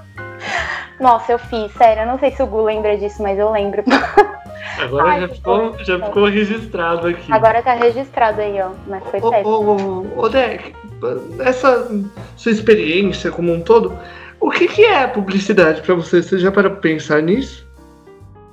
Nossa, 1.01 1.33
eu 1.33 1.39
fiz, 1.39 1.73
sério. 1.75 2.03
Eu 2.03 2.07
não 2.07 2.19
sei 2.19 2.31
se 2.31 2.43
o 2.43 2.47
Gu 2.47 2.63
lembra 2.63 2.97
disso, 2.97 3.23
mas 3.23 3.39
eu 3.39 3.51
lembro. 3.51 3.83
Agora 4.79 5.09
Ai, 5.09 5.21
já, 5.21 5.29
ficou, 5.29 5.85
já 5.85 5.99
ficou 5.99 6.25
registrado 6.27 7.09
aqui. 7.09 7.33
Agora 7.33 7.63
tá 7.63 7.75
registrado 7.75 8.41
aí, 8.41 8.61
ó. 8.61 8.71
Mas 8.87 9.03
foi 9.05 9.21
certo. 9.21 9.47
Ô, 9.49 9.77
ô, 9.77 10.25
ô 10.25 10.29
Deck, 10.29 10.75
essa 11.41 11.89
sua 12.37 12.53
experiência 12.53 13.31
como 13.31 13.53
um 13.53 13.61
todo, 13.61 13.97
o 14.41 14.51
que, 14.51 14.67
que 14.69 14.85
é 14.85 15.07
publicidade 15.07 15.83
para 15.83 15.95
você? 15.95 16.23
Você 16.23 16.39
já 16.39 16.51
para 16.51 16.71
pensar 16.71 17.23
nisso? 17.23 17.67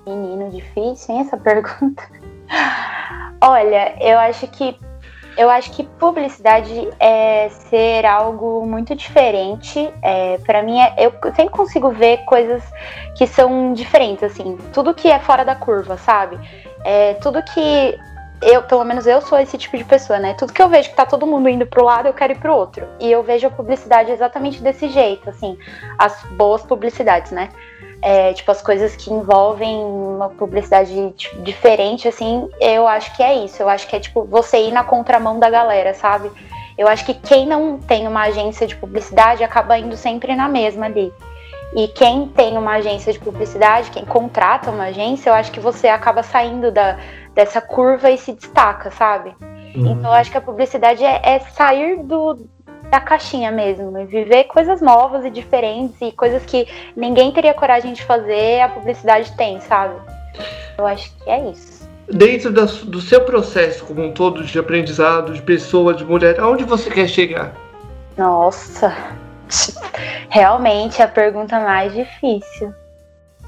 Menino, 0.08 0.50
difícil, 0.50 1.16
hein, 1.16 1.22
essa 1.22 1.38
pergunta. 1.38 2.04
Olha, 3.42 3.96
eu 4.00 4.20
acho 4.20 4.48
que 4.48 4.76
eu 5.38 5.50
acho 5.50 5.72
que 5.72 5.84
publicidade 5.84 6.90
é 7.00 7.50
ser 7.50 8.06
algo 8.06 8.66
muito 8.66 8.96
diferente. 8.96 9.92
É, 10.02 10.38
para 10.40 10.62
mim, 10.62 10.80
é, 10.80 10.94
eu 10.98 11.14
sempre 11.34 11.50
consigo 11.50 11.92
ver 11.92 12.26
coisas 12.26 12.64
que 13.16 13.26
são 13.26 13.74
diferentes, 13.74 14.24
assim. 14.24 14.58
Tudo 14.74 14.94
que 14.94 15.10
é 15.10 15.20
fora 15.20 15.44
da 15.44 15.56
curva, 15.56 15.98
sabe? 15.98 16.38
É, 16.84 17.14
tudo 17.16 17.42
que 17.44 17.98
eu, 18.42 18.64
pelo 18.64 18.84
menos 18.84 19.06
eu 19.06 19.22
sou 19.22 19.38
esse 19.38 19.58
tipo 19.58 19.78
de 19.78 19.84
pessoa, 19.84 20.20
né? 20.20 20.34
Tudo 20.34 20.52
que 20.52 20.62
eu 20.62 20.68
vejo 20.68 20.90
que 20.90 20.96
tá 20.96 21.06
todo 21.06 21.28
mundo 21.28 21.48
indo 21.48 21.66
pro 21.66 21.86
lado, 21.86 22.08
eu 22.08 22.14
quero 22.14 22.34
ir 22.34 22.40
pro 22.40 22.54
outro. 22.54 22.88
E 23.00 23.12
eu 23.12 23.22
vejo 23.22 23.48
a 23.48 23.52
publicidade 23.52 24.12
exatamente 24.12 24.62
desse 24.62 24.90
jeito, 24.90 25.30
assim, 25.30 25.58
as 25.98 26.24
boas 26.32 26.64
publicidades, 26.64 27.32
né? 27.32 27.50
É, 28.02 28.34
tipo, 28.34 28.50
as 28.52 28.62
coisas 28.62 28.96
que 28.96 29.14
envolvem 29.14 29.76
uma 29.76 30.30
publicidade 30.30 31.12
tipo, 31.16 31.42
diferente, 31.42 32.08
assim, 32.08 32.50
eu 32.60 32.88
acho 32.88 33.16
que 33.16 33.22
é 33.22 33.44
isso. 33.46 33.62
Eu 33.62 33.70
acho 33.70 33.88
que 33.88 33.96
é, 33.96 34.00
tipo, 34.00 34.24
você 34.24 34.58
ir 34.58 34.72
na 34.72 34.84
contramão 34.84 35.40
da 35.40 35.50
galera, 35.50 35.94
sabe? 35.94 36.32
Eu 36.78 36.88
acho 36.88 37.06
que 37.06 37.14
quem 37.14 37.46
não 37.46 37.78
tem 37.78 38.08
uma 38.08 38.24
agência 38.24 38.66
de 38.66 38.76
publicidade 38.76 39.44
acaba 39.44 39.78
indo 39.78 39.96
sempre 39.96 40.36
na 40.36 40.48
mesma 40.48 40.88
ali. 40.88 41.14
E 41.76 41.88
quem 41.90 42.28
tem 42.28 42.58
uma 42.58 42.74
agência 42.74 43.14
de 43.14 43.20
publicidade, 43.20 43.92
quem 43.92 44.04
contrata 44.04 44.72
uma 44.72 44.86
agência, 44.86 45.30
eu 45.30 45.34
acho 45.34 45.52
que 45.52 45.60
você 45.60 45.88
acaba 45.88 46.22
saindo 46.24 46.72
da, 46.72 46.98
dessa 47.34 47.62
curva 47.62 48.10
e 48.10 48.18
se 48.18 48.34
destaca, 48.34 48.92
sabe? 48.92 49.34
Uhum. 49.76 49.92
Então 49.92 50.12
eu 50.12 50.14
acho 50.14 50.32
que 50.32 50.38
a 50.38 50.42
publicidade 50.42 51.04
é, 51.04 51.22
é 51.24 51.40
sair 51.40 52.04
do, 52.04 52.46
da 52.92 53.00
caixinha 53.00 53.50
mesmo, 53.52 53.98
e 53.98 54.06
viver 54.06 54.44
coisas 54.44 54.82
novas 54.82 55.24
e 55.24 55.30
diferentes 55.30 55.96
e 56.02 56.12
coisas 56.12 56.44
que 56.46 56.68
ninguém 56.94 57.32
teria 57.32 57.54
coragem 57.54 57.94
de 57.94 58.04
fazer, 58.04 58.60
a 58.60 58.68
publicidade 58.68 59.32
tem, 59.38 59.62
sabe? 59.62 59.96
Eu 60.78 60.86
acho 60.86 61.10
que 61.16 61.30
é 61.30 61.50
isso. 61.50 61.90
Dentro 62.10 62.52
da, 62.52 62.66
do 62.66 63.00
seu 63.00 63.22
processo 63.24 63.86
como 63.86 64.04
um 64.04 64.12
todo 64.12 64.44
de 64.44 64.60
aprendizado, 64.60 65.34
de 65.34 65.42
pessoa, 65.42 65.94
de 65.94 66.04
mulher, 66.04 66.38
aonde 66.42 66.66
você 66.66 66.90
quer 66.90 67.08
chegar? 67.08 67.54
Nossa, 68.18 68.94
realmente 70.30 71.02
é 71.02 71.06
a 71.06 71.08
pergunta 71.08 71.62
mais 71.62 71.94
difícil. 71.94 72.74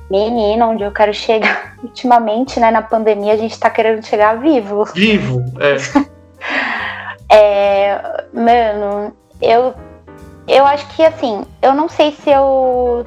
Menina, 0.09 0.67
onde 0.67 0.83
eu 0.83 0.91
quero 0.91 1.13
chegar? 1.13 1.75
Ultimamente, 1.83 2.61
né, 2.61 2.71
na 2.71 2.81
pandemia, 2.81 3.33
a 3.33 3.37
gente 3.37 3.59
tá 3.59 3.69
querendo 3.69 4.05
chegar 4.05 4.39
vivo. 4.39 4.85
Vivo, 4.85 5.43
é. 5.59 5.75
é, 7.35 8.23
mano, 8.31 9.13
eu, 9.43 9.73
eu 10.47 10.65
acho 10.65 10.87
que 10.95 11.03
assim, 11.03 11.45
eu 11.61 11.73
não 11.73 11.89
sei 11.89 12.11
se 12.11 12.29
eu. 12.29 13.05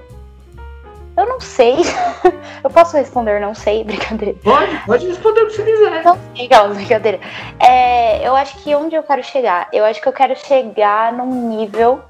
Eu 1.16 1.26
não 1.26 1.40
sei. 1.40 1.76
eu 2.62 2.68
posso 2.68 2.96
responder, 2.96 3.40
não 3.40 3.54
sei, 3.54 3.82
brincadeira. 3.84 4.36
Pode, 4.44 4.78
pode 4.86 5.06
responder 5.06 5.42
o 5.42 5.46
que 5.46 5.54
você 5.54 5.62
quiser. 5.62 6.04
Não 6.04 6.18
sei, 6.34 6.48
calma, 6.48 6.74
brincadeira. 6.74 7.20
É, 7.58 8.26
eu 8.26 8.36
acho 8.36 8.58
que 8.58 8.74
onde 8.74 8.94
eu 8.94 9.02
quero 9.02 9.24
chegar? 9.24 9.68
Eu 9.72 9.84
acho 9.84 10.00
que 10.00 10.08
eu 10.08 10.12
quero 10.12 10.36
chegar 10.36 11.12
num 11.12 11.48
nível 11.48 12.00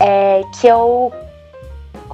é, 0.00 0.42
que 0.58 0.66
eu 0.66 1.12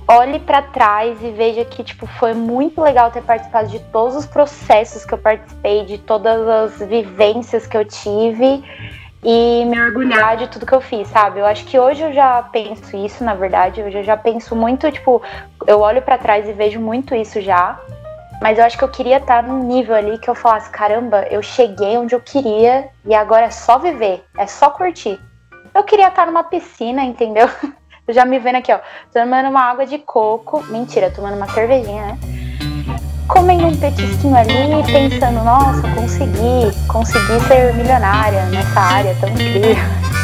olhe 0.06 0.38
para 0.38 0.60
trás 0.60 1.16
e 1.22 1.30
veja 1.30 1.64
que 1.64 1.82
tipo 1.82 2.06
foi 2.06 2.34
muito 2.34 2.80
legal 2.80 3.10
ter 3.10 3.22
participado 3.22 3.68
de 3.68 3.78
todos 3.78 4.14
os 4.16 4.26
processos 4.26 5.04
que 5.04 5.14
eu 5.14 5.18
participei, 5.18 5.84
de 5.84 5.98
todas 5.98 6.46
as 6.46 6.88
vivências 6.88 7.66
que 7.66 7.76
eu 7.76 7.84
tive 7.84 8.62
e 9.24 9.64
me 9.64 9.80
orgulhar 9.80 10.36
de 10.36 10.48
tudo 10.48 10.66
que 10.66 10.74
eu 10.74 10.82
fiz, 10.82 11.08
sabe? 11.08 11.40
Eu 11.40 11.46
acho 11.46 11.64
que 11.64 11.78
hoje 11.78 12.02
eu 12.02 12.12
já 12.12 12.42
penso 12.42 12.94
isso, 12.94 13.24
na 13.24 13.34
verdade. 13.34 13.82
Hoje 13.82 13.98
eu 13.98 14.04
já 14.04 14.16
penso 14.16 14.54
muito, 14.54 14.90
tipo, 14.92 15.22
eu 15.66 15.80
olho 15.80 16.02
para 16.02 16.18
trás 16.18 16.46
e 16.46 16.52
vejo 16.52 16.78
muito 16.78 17.14
isso 17.14 17.40
já. 17.40 17.80
Mas 18.42 18.58
eu 18.58 18.64
acho 18.64 18.76
que 18.76 18.84
eu 18.84 18.90
queria 18.90 19.16
estar 19.16 19.42
num 19.42 19.62
nível 19.62 19.94
ali 19.94 20.18
que 20.18 20.28
eu 20.28 20.34
falasse, 20.34 20.68
caramba, 20.68 21.26
eu 21.30 21.42
cheguei 21.42 21.96
onde 21.96 22.14
eu 22.14 22.20
queria 22.20 22.90
e 23.06 23.14
agora 23.14 23.46
é 23.46 23.50
só 23.50 23.78
viver, 23.78 24.22
é 24.36 24.46
só 24.46 24.68
curtir. 24.68 25.18
Eu 25.74 25.82
queria 25.84 26.08
estar 26.08 26.26
numa 26.26 26.44
piscina, 26.44 27.02
entendeu? 27.02 27.48
Eu 28.06 28.12
já 28.12 28.26
me 28.26 28.38
vendo 28.38 28.56
aqui, 28.56 28.70
ó, 28.70 28.80
tomando 29.10 29.48
uma 29.48 29.62
água 29.62 29.86
de 29.86 29.96
coco. 29.98 30.62
Mentira, 30.64 31.10
tomando 31.10 31.38
uma 31.38 31.48
cervejinha, 31.48 32.04
né? 32.04 32.18
Comendo 33.28 33.66
um 33.66 33.76
petisquinho 33.76 34.36
ali, 34.36 34.82
pensando, 34.86 35.44
nossa, 35.44 35.82
consegui, 35.94 36.76
consegui 36.88 37.40
ser 37.46 37.74
milionária 37.74 38.46
nessa 38.46 38.80
área 38.80 39.16
tão 39.20 39.28
incrível. 39.30 39.76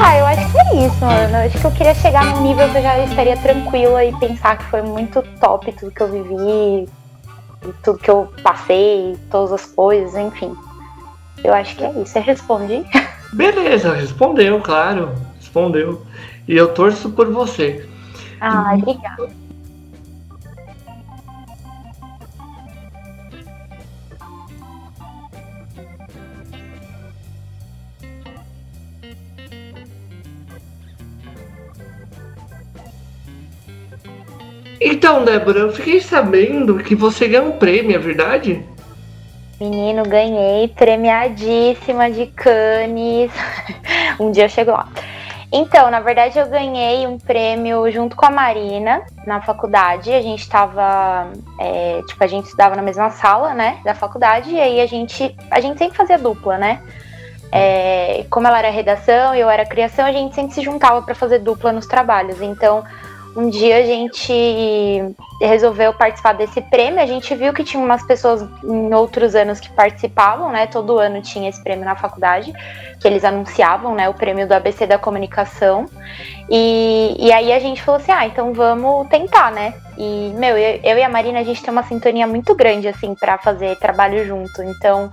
Ah, 0.00 0.16
eu 0.16 0.24
acho 0.24 0.50
que 0.50 0.58
é 0.58 0.86
isso, 0.86 1.04
mano. 1.04 1.36
Eu 1.36 1.46
acho 1.46 1.58
que 1.58 1.64
eu 1.66 1.70
queria 1.72 1.94
chegar 1.94 2.24
num 2.24 2.42
nível 2.42 2.66
que 2.70 2.78
eu 2.78 2.82
já 2.82 2.98
estaria 3.04 3.36
tranquila 3.36 4.02
e 4.02 4.16
pensar 4.16 4.56
que 4.56 4.64
foi 4.64 4.80
muito 4.80 5.22
top 5.38 5.70
tudo 5.72 5.92
que 5.92 6.00
eu 6.00 6.10
vivi, 6.10 6.88
tudo 7.82 7.98
que 7.98 8.10
eu 8.10 8.32
passei, 8.42 9.18
todas 9.30 9.52
as 9.52 9.66
coisas, 9.66 10.16
enfim. 10.16 10.56
Eu 11.44 11.52
acho 11.52 11.76
que 11.76 11.84
é 11.84 11.90
isso. 11.90 12.06
Você 12.06 12.20
responde? 12.20 12.84
Beleza, 13.34 13.92
respondeu, 13.94 14.60
claro. 14.60 15.12
Respondeu. 15.38 16.02
E 16.48 16.56
eu 16.56 16.72
torço 16.72 17.10
por 17.10 17.30
você. 17.30 17.86
Ah, 18.40 18.74
obrigada. 18.74 19.28
Então, 35.02 35.24
Débora, 35.24 35.58
eu 35.58 35.72
fiquei 35.72 36.00
sabendo 36.00 36.78
que 36.78 36.94
você 36.94 37.26
ganhou 37.26 37.48
um 37.48 37.58
prêmio, 37.58 37.96
é 37.96 37.98
verdade? 37.98 38.64
Menino, 39.60 40.04
ganhei, 40.04 40.68
premiadíssima 40.68 42.08
de 42.08 42.26
Cannes. 42.28 43.32
um 44.20 44.30
dia 44.30 44.44
eu 44.44 44.48
chego 44.48 44.70
lá. 44.70 44.88
Então, 45.50 45.90
na 45.90 45.98
verdade, 45.98 46.38
eu 46.38 46.46
ganhei 46.46 47.04
um 47.04 47.18
prêmio 47.18 47.90
junto 47.90 48.14
com 48.14 48.26
a 48.26 48.30
Marina 48.30 49.02
na 49.26 49.40
faculdade. 49.40 50.12
A 50.12 50.22
gente 50.22 50.48
tava. 50.48 51.32
É, 51.58 52.00
tipo, 52.06 52.22
a 52.22 52.28
gente 52.28 52.44
estudava 52.44 52.76
na 52.76 52.82
mesma 52.82 53.10
sala, 53.10 53.54
né? 53.54 53.80
Da 53.84 53.96
faculdade, 53.96 54.52
e 54.52 54.60
aí 54.60 54.80
a 54.80 54.86
gente. 54.86 55.34
A 55.50 55.60
gente 55.60 55.78
sempre 55.78 55.96
fazia 55.96 56.16
dupla, 56.16 56.58
né? 56.58 56.80
É, 57.50 58.24
como 58.30 58.46
ela 58.46 58.60
era 58.60 58.70
redação 58.70 59.34
e 59.34 59.40
eu 59.40 59.50
era 59.50 59.66
criação, 59.66 60.06
a 60.06 60.12
gente 60.12 60.32
sempre 60.32 60.54
se 60.54 60.62
juntava 60.62 61.02
para 61.02 61.16
fazer 61.16 61.40
dupla 61.40 61.72
nos 61.72 61.86
trabalhos. 61.86 62.40
Então, 62.40 62.84
um 63.34 63.48
dia 63.48 63.78
a 63.78 63.82
gente 63.82 64.32
resolveu 65.40 65.92
participar 65.94 66.34
desse 66.34 66.60
prêmio. 66.60 67.00
A 67.00 67.06
gente 67.06 67.34
viu 67.34 67.52
que 67.52 67.64
tinha 67.64 67.82
umas 67.82 68.02
pessoas 68.04 68.46
em 68.62 68.92
outros 68.94 69.34
anos 69.34 69.58
que 69.58 69.70
participavam, 69.70 70.50
né? 70.50 70.66
Todo 70.66 70.98
ano 70.98 71.22
tinha 71.22 71.48
esse 71.48 71.62
prêmio 71.62 71.84
na 71.84 71.96
faculdade, 71.96 72.52
que 73.00 73.08
eles 73.08 73.24
anunciavam, 73.24 73.94
né? 73.94 74.08
O 74.08 74.14
prêmio 74.14 74.46
do 74.46 74.52
ABC 74.52 74.86
da 74.86 74.98
comunicação. 74.98 75.86
E, 76.50 77.16
e 77.18 77.32
aí 77.32 77.52
a 77.52 77.58
gente 77.58 77.82
falou 77.82 78.00
assim: 78.00 78.12
ah, 78.12 78.26
então 78.26 78.52
vamos 78.52 79.08
tentar, 79.08 79.50
né? 79.50 79.74
E, 79.96 80.32
meu, 80.36 80.56
eu, 80.56 80.80
eu 80.82 80.98
e 80.98 81.02
a 81.02 81.08
Marina, 81.08 81.40
a 81.40 81.44
gente 81.44 81.62
tem 81.62 81.72
uma 81.72 81.82
sintonia 81.84 82.26
muito 82.26 82.54
grande, 82.54 82.88
assim, 82.88 83.14
para 83.14 83.38
fazer 83.38 83.76
trabalho 83.78 84.24
junto. 84.26 84.62
Então 84.62 85.10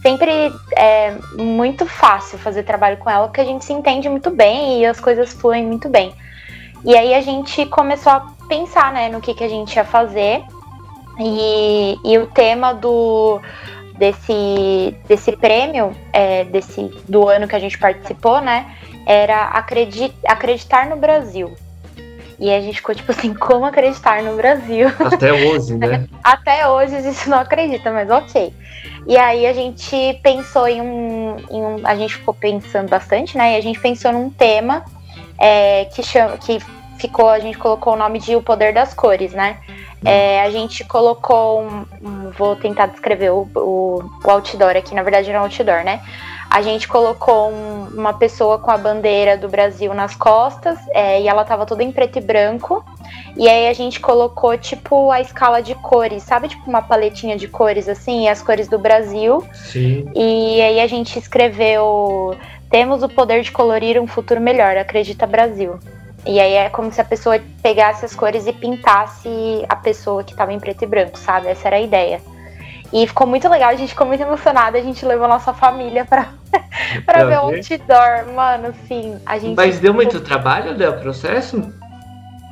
sempre 0.00 0.52
é 0.76 1.14
muito 1.36 1.84
fácil 1.84 2.38
fazer 2.38 2.62
trabalho 2.62 2.96
com 2.98 3.10
ela, 3.10 3.26
porque 3.26 3.40
a 3.40 3.44
gente 3.44 3.64
se 3.64 3.72
entende 3.72 4.08
muito 4.08 4.30
bem 4.30 4.80
e 4.80 4.86
as 4.86 5.00
coisas 5.00 5.32
fluem 5.32 5.66
muito 5.66 5.88
bem. 5.88 6.14
E 6.84 6.96
aí 6.96 7.14
a 7.14 7.20
gente 7.20 7.66
começou 7.66 8.12
a 8.12 8.20
pensar, 8.48 8.92
né, 8.92 9.08
no 9.08 9.20
que, 9.20 9.34
que 9.34 9.44
a 9.44 9.48
gente 9.48 9.76
ia 9.76 9.84
fazer. 9.84 10.42
E, 11.18 11.98
e 12.04 12.18
o 12.18 12.26
tema 12.28 12.72
do 12.72 13.40
desse, 13.98 14.94
desse 15.08 15.32
prêmio, 15.32 15.92
é, 16.12 16.44
desse, 16.44 16.82
do 17.08 17.28
ano 17.28 17.48
que 17.48 17.56
a 17.56 17.58
gente 17.58 17.76
participou, 17.76 18.40
né, 18.40 18.72
era 19.04 19.46
acredit, 19.48 20.14
acreditar 20.26 20.86
no 20.86 20.96
Brasil. 20.96 21.52
E 22.38 22.54
a 22.54 22.60
gente 22.60 22.76
ficou 22.76 22.94
tipo 22.94 23.10
assim, 23.10 23.34
como 23.34 23.66
acreditar 23.66 24.22
no 24.22 24.36
Brasil? 24.36 24.88
Até 25.00 25.32
hoje, 25.32 25.74
né? 25.76 26.06
Até 26.22 26.68
hoje 26.68 26.94
a 26.94 27.00
gente 27.00 27.28
não 27.28 27.38
acredita, 27.38 27.90
mas 27.90 28.08
ok. 28.08 28.54
E 29.06 29.16
aí 29.16 29.46
a 29.46 29.52
gente 29.52 29.96
pensou 30.22 30.68
em 30.68 30.80
um, 30.80 31.36
em 31.50 31.62
um, 31.62 31.80
A 31.84 31.96
gente 31.96 32.14
ficou 32.14 32.34
pensando 32.34 32.88
bastante, 32.88 33.36
né? 33.36 33.54
E 33.54 33.56
a 33.56 33.60
gente 33.60 33.80
pensou 33.80 34.12
num 34.12 34.30
tema 34.30 34.84
é, 35.38 35.84
que, 35.86 36.02
chama, 36.02 36.36
que 36.36 36.58
ficou, 36.98 37.28
a 37.28 37.38
gente 37.38 37.56
colocou 37.56 37.94
o 37.94 37.96
nome 37.96 38.18
de 38.18 38.34
O 38.34 38.42
Poder 38.42 38.72
das 38.72 38.92
Cores, 38.92 39.32
né? 39.32 39.58
É, 40.04 40.42
a 40.42 40.50
gente 40.50 40.84
colocou 40.84 41.62
um, 41.62 41.84
um, 42.02 42.30
vou 42.30 42.54
tentar 42.54 42.86
descrever 42.86 43.30
o, 43.30 43.48
o, 43.56 44.10
o, 44.24 44.30
outdoor 44.30 44.76
aqui, 44.76 44.94
na 44.94 45.02
verdade 45.02 45.28
era 45.28 45.40
um 45.40 45.42
outdoor, 45.42 45.84
né? 45.84 46.00
A 46.50 46.62
gente 46.62 46.88
colocou 46.88 47.50
um, 47.50 47.88
uma 47.92 48.14
pessoa 48.14 48.58
com 48.58 48.70
a 48.70 48.78
bandeira 48.78 49.36
do 49.36 49.48
Brasil 49.48 49.92
nas 49.92 50.14
costas 50.14 50.78
é, 50.92 51.20
e 51.20 51.28
ela 51.28 51.44
tava 51.44 51.66
toda 51.66 51.82
em 51.82 51.92
preto 51.92 52.18
e 52.18 52.22
branco. 52.22 52.82
E 53.36 53.48
aí 53.48 53.68
a 53.68 53.72
gente 53.72 54.00
colocou 54.00 54.56
tipo 54.56 55.10
a 55.10 55.20
escala 55.20 55.60
de 55.60 55.74
cores, 55.74 56.22
sabe? 56.22 56.48
Tipo 56.48 56.68
uma 56.68 56.80
paletinha 56.80 57.36
de 57.36 57.46
cores 57.48 57.88
assim, 57.88 58.28
as 58.28 58.40
cores 58.40 58.66
do 58.66 58.78
Brasil. 58.78 59.44
Sim. 59.52 60.10
E 60.14 60.60
aí 60.62 60.80
a 60.80 60.86
gente 60.86 61.18
escreveu: 61.18 62.34
Temos 62.70 63.02
o 63.02 63.08
poder 63.08 63.42
de 63.42 63.50
colorir 63.50 64.00
um 64.00 64.06
futuro 64.06 64.40
melhor, 64.40 64.76
acredita 64.76 65.26
Brasil. 65.26 65.78
E 66.26 66.38
aí 66.38 66.52
é 66.54 66.68
como 66.68 66.92
se 66.92 67.00
a 67.00 67.04
pessoa 67.04 67.40
pegasse 67.62 68.04
as 68.04 68.14
cores 68.14 68.46
e 68.46 68.52
pintasse 68.52 69.64
a 69.68 69.76
pessoa 69.76 70.22
que 70.22 70.34
tava 70.34 70.52
em 70.52 70.60
preto 70.60 70.82
e 70.82 70.86
branco, 70.86 71.18
sabe? 71.18 71.48
Essa 71.48 71.68
era 71.68 71.76
a 71.76 71.80
ideia. 71.80 72.20
E 72.92 73.06
ficou 73.06 73.26
muito 73.26 73.48
legal, 73.48 73.70
a 73.70 73.74
gente 73.74 73.90
ficou 73.90 74.06
muito 74.06 74.22
emocionada, 74.22 74.78
a 74.78 74.82
gente 74.82 75.04
levou 75.04 75.26
a 75.26 75.28
nossa 75.28 75.52
família 75.52 76.04
pra, 76.04 76.28
pra 77.04 77.24
ver 77.24 77.38
o 77.38 77.40
outdoor. 77.42 78.34
Mano, 78.34 78.74
sim, 78.86 79.18
a 79.24 79.38
gente. 79.38 79.56
Mas 79.56 79.78
deu 79.78 79.92
muito 79.92 80.20
trabalho, 80.20 80.72
o 80.72 81.00
processo? 81.00 81.72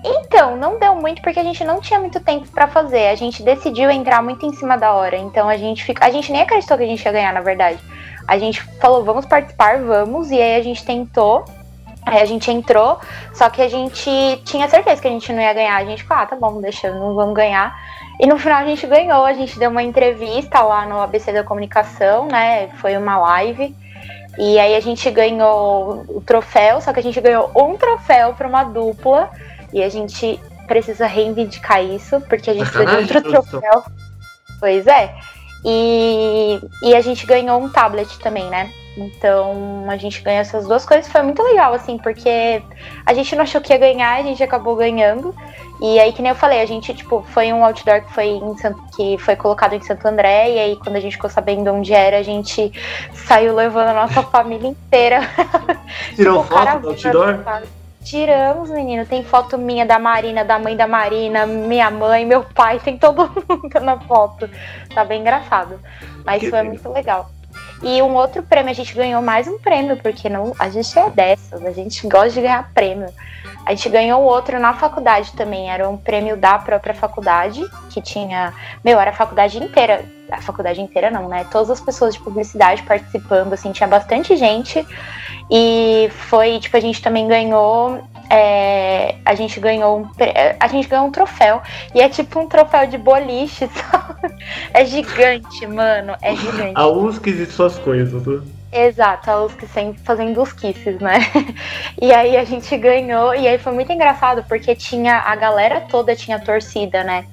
Então, 0.05 0.57
não 0.57 0.79
deu 0.79 0.95
muito 0.95 1.21
porque 1.21 1.41
a 1.41 1.43
gente 1.43 1.65
não 1.65 1.81
tinha 1.81 1.99
muito 1.99 2.21
tempo 2.21 2.47
para 2.49 2.69
fazer. 2.69 3.09
A 3.09 3.15
gente 3.15 3.43
decidiu 3.43 3.91
entrar 3.91 4.23
muito 4.23 4.47
em 4.47 4.53
cima 4.53 4.77
da 4.77 4.93
hora. 4.93 5.17
Então 5.17 5.49
a 5.49 5.57
gente 5.57 5.83
fica, 5.83 6.05
a 6.05 6.11
gente 6.11 6.31
nem 6.31 6.43
acreditou 6.43 6.77
que 6.77 6.85
a 6.85 6.87
gente 6.87 7.05
ia 7.05 7.13
ganhar, 7.13 7.33
na 7.33 7.41
verdade. 7.41 7.79
A 8.27 8.39
gente 8.39 8.63
falou, 8.81 9.05
vamos 9.05 9.27
participar, 9.27 9.79
vamos, 9.83 10.31
e 10.31 10.41
aí 10.41 10.57
a 10.57 10.63
gente 10.63 10.85
tentou. 10.85 11.45
Aí 12.05 12.23
a 12.23 12.25
gente 12.25 12.49
entrou, 12.53 13.01
só 13.35 13.51
que 13.51 13.61
a 13.61 13.69
gente 13.69 14.41
tinha 14.45 14.69
certeza 14.69 15.03
que 15.03 15.09
a 15.09 15.11
gente 15.11 15.33
não 15.33 15.43
ia 15.43 15.53
ganhar. 15.53 15.77
A 15.77 15.85
gente 15.85 16.05
falou, 16.05 16.23
ah, 16.23 16.27
tá 16.27 16.37
bom, 16.37 16.61
deixa, 16.61 16.89
não 16.93 17.17
vamos 17.17 17.35
ganhar. 17.35 17.77
E 18.21 18.27
no 18.29 18.39
final 18.39 18.63
a 18.63 18.65
gente 18.65 18.87
ganhou, 18.87 19.25
a 19.25 19.33
gente 19.33 19.59
deu 19.59 19.71
uma 19.71 19.83
entrevista 19.83 20.63
lá 20.63 20.87
no 20.87 21.01
ABC 21.01 21.33
da 21.33 21.43
Comunicação, 21.43 22.29
né? 22.29 22.69
Foi 22.81 22.97
uma 22.97 23.19
live. 23.19 23.75
E 24.39 24.57
aí 24.57 24.77
a 24.77 24.81
gente 24.81 25.11
ganhou 25.11 26.05
o 26.09 26.21
troféu, 26.21 26.81
só 26.81 26.93
que 26.93 27.01
a 27.01 27.03
gente 27.03 27.21
ganhou 27.21 27.51
um 27.57 27.77
troféu 27.77 28.35
para 28.35 28.47
uma 28.47 28.63
dupla. 28.63 29.29
E 29.73 29.83
a 29.83 29.89
gente 29.89 30.41
precisa 30.69 31.07
reivindicar 31.07 31.83
isso, 31.83 32.21
porque 32.23 32.51
a 32.51 32.55
gente 32.55 32.71
precisa 32.71 33.05
de 33.05 33.15
outro 33.15 33.23
troféu. 33.33 33.83
Pois 34.61 34.87
é. 34.87 35.13
E, 35.69 36.61
e 36.81 36.95
a 36.95 37.01
gente 37.01 37.27
ganhou 37.27 37.61
um 37.61 37.69
tablet 37.69 38.21
também, 38.21 38.49
né? 38.49 38.71
Então 38.97 39.85
a 39.89 39.97
gente 39.97 40.23
ganhou 40.23 40.41
essas 40.41 40.67
duas 40.67 40.87
coisas. 40.87 41.11
Foi 41.11 41.23
muito 41.23 41.43
legal, 41.43 41.75
assim, 41.75 41.99
porque 41.99 42.63
a 43.05 43.13
gente 43.13 43.35
não 43.35 43.43
achou 43.43 43.61
que 43.61 43.73
ia 43.73 43.79
ganhar, 43.79 44.17
a 44.17 44.23
gente 44.23 44.43
acabou 44.43 44.77
ganhando. 44.77 45.35
E 45.83 45.99
aí, 45.99 46.13
que 46.13 46.23
nem 46.23 46.31
eu 46.31 46.37
falei, 46.37 46.63
a 46.63 46.67
gente, 46.67 46.95
tipo, 46.95 47.23
foi 47.29 47.53
um 47.53 47.63
outdoor 47.63 48.01
que 48.01 48.15
foi, 48.15 48.29
em 48.29 48.55
que 48.97 49.19
foi 49.19 49.37
colocado 49.37 49.75
em 49.75 49.83
Santo 49.83 50.07
André, 50.07 50.53
e 50.53 50.59
aí 50.59 50.77
quando 50.77 50.97
a 50.97 51.01
gente 51.01 51.17
ficou 51.17 51.29
sabendo 51.29 51.71
onde 51.71 51.93
era, 51.93 52.17
a 52.17 52.23
gente 52.23 52.73
saiu 53.13 53.55
levando 53.55 53.89
a 53.89 53.95
nossa 53.95 54.23
família 54.31 54.69
inteira. 54.69 55.21
Tirou 56.15 56.43
tipo, 56.43 56.55
foto 56.55 56.79
do 56.79 56.89
outdoor? 56.89 57.45
Tiramos, 58.07 58.71
menino. 58.71 59.05
Tem 59.05 59.25
foto 59.25 59.59
minha 59.59 59.85
da 59.85 59.99
Marina, 59.99 60.45
da 60.45 60.61
mãe 60.61 60.77
da 60.77 60.87
Marina, 60.87 61.45
minha 61.45 61.91
mãe, 61.91 62.25
meu 62.25 62.45
pai, 62.45 62.79
tem 62.79 62.97
todo 62.97 63.29
mundo 63.49 63.81
na 63.81 63.99
foto. 63.99 64.49
Tá 64.95 65.05
bem 65.05 65.21
engraçado. 65.21 65.81
Mas 66.25 66.41
que 66.41 66.49
foi 66.49 66.61
lindo. 66.61 66.71
muito 66.71 66.89
legal. 66.93 67.29
E 67.83 68.01
um 68.01 68.15
outro 68.15 68.45
prêmio, 68.45 68.71
a 68.71 68.75
gente 68.75 68.95
ganhou 68.95 69.21
mais 69.21 69.49
um 69.49 69.59
prêmio, 69.59 69.97
porque 69.97 70.29
não, 70.29 70.55
a 70.57 70.69
gente 70.69 70.97
é 70.97 71.11
dessas, 71.11 71.65
a 71.65 71.73
gente 71.73 72.07
gosta 72.07 72.31
de 72.31 72.43
ganhar 72.43 72.71
prêmio. 72.73 73.13
A 73.67 73.75
gente 73.75 73.89
ganhou 73.89 74.23
outro 74.23 74.61
na 74.61 74.73
faculdade 74.73 75.33
também, 75.33 75.69
era 75.69 75.89
um 75.89 75.97
prêmio 75.97 76.37
da 76.37 76.61
própria 76.61 76.95
faculdade, 76.95 77.61
que 77.91 78.01
tinha. 78.01 78.55
Meu, 78.85 79.01
era 79.01 79.11
a 79.11 79.15
faculdade 79.15 79.59
inteira. 79.59 80.05
A 80.31 80.41
faculdade 80.41 80.81
inteira 80.81 81.11
não, 81.11 81.29
né? 81.29 81.47
Todas 81.51 81.71
as 81.71 81.81
pessoas 81.81 82.15
de 82.15 82.21
publicidade 82.21 82.83
participando, 82.83 83.53
assim, 83.53 83.73
tinha 83.73 83.89
bastante 83.89 84.37
gente. 84.37 84.87
E 85.51 86.09
foi, 86.11 86.59
tipo, 86.59 86.77
a 86.77 86.81
gente 86.81 87.01
também 87.01 87.29
ganhou 87.29 88.03
é, 88.31 89.17
a 89.25 89.35
gente 89.35 89.61
ganhou 89.61 90.01
um 90.01 90.11
a 90.59 90.67
gente 90.67 90.89
ganhou 90.89 91.07
um 91.07 91.11
troféu 91.11 91.63
e 91.95 92.01
é 92.01 92.09
tipo 92.09 92.41
um 92.41 92.49
troféu 92.49 92.87
de 92.87 92.99
boliche 92.99 93.69
sabe? 93.73 94.35
é 94.75 94.85
gigante 94.85 95.67
mano 95.67 96.17
é 96.21 96.35
gigante 96.35 96.73
a 96.75 96.89
USC 96.89 97.31
e 97.31 97.47
suas 97.47 97.79
coisas 97.79 98.27
né? 98.27 98.43
Exato, 98.73 99.31
a 99.31 99.45
USC 99.45 99.67
sempre 99.69 100.03
fazendo 100.03 100.43
os 100.43 100.53
kisses, 100.53 100.99
né? 101.01 101.21
E 102.03 102.13
aí 102.13 102.37
a 102.37 102.45
gente 102.45 102.77
ganhou, 102.77 103.35
e 103.35 103.49
aí 103.49 103.59
foi 103.59 103.73
muito 103.73 103.91
engraçado, 103.91 104.45
porque 104.47 104.75
tinha 104.75 105.19
a 105.21 105.35
galera 105.35 105.81
toda 105.81 106.15
tinha 106.15 106.39
torcida, 106.39 107.03
né? 107.03 107.25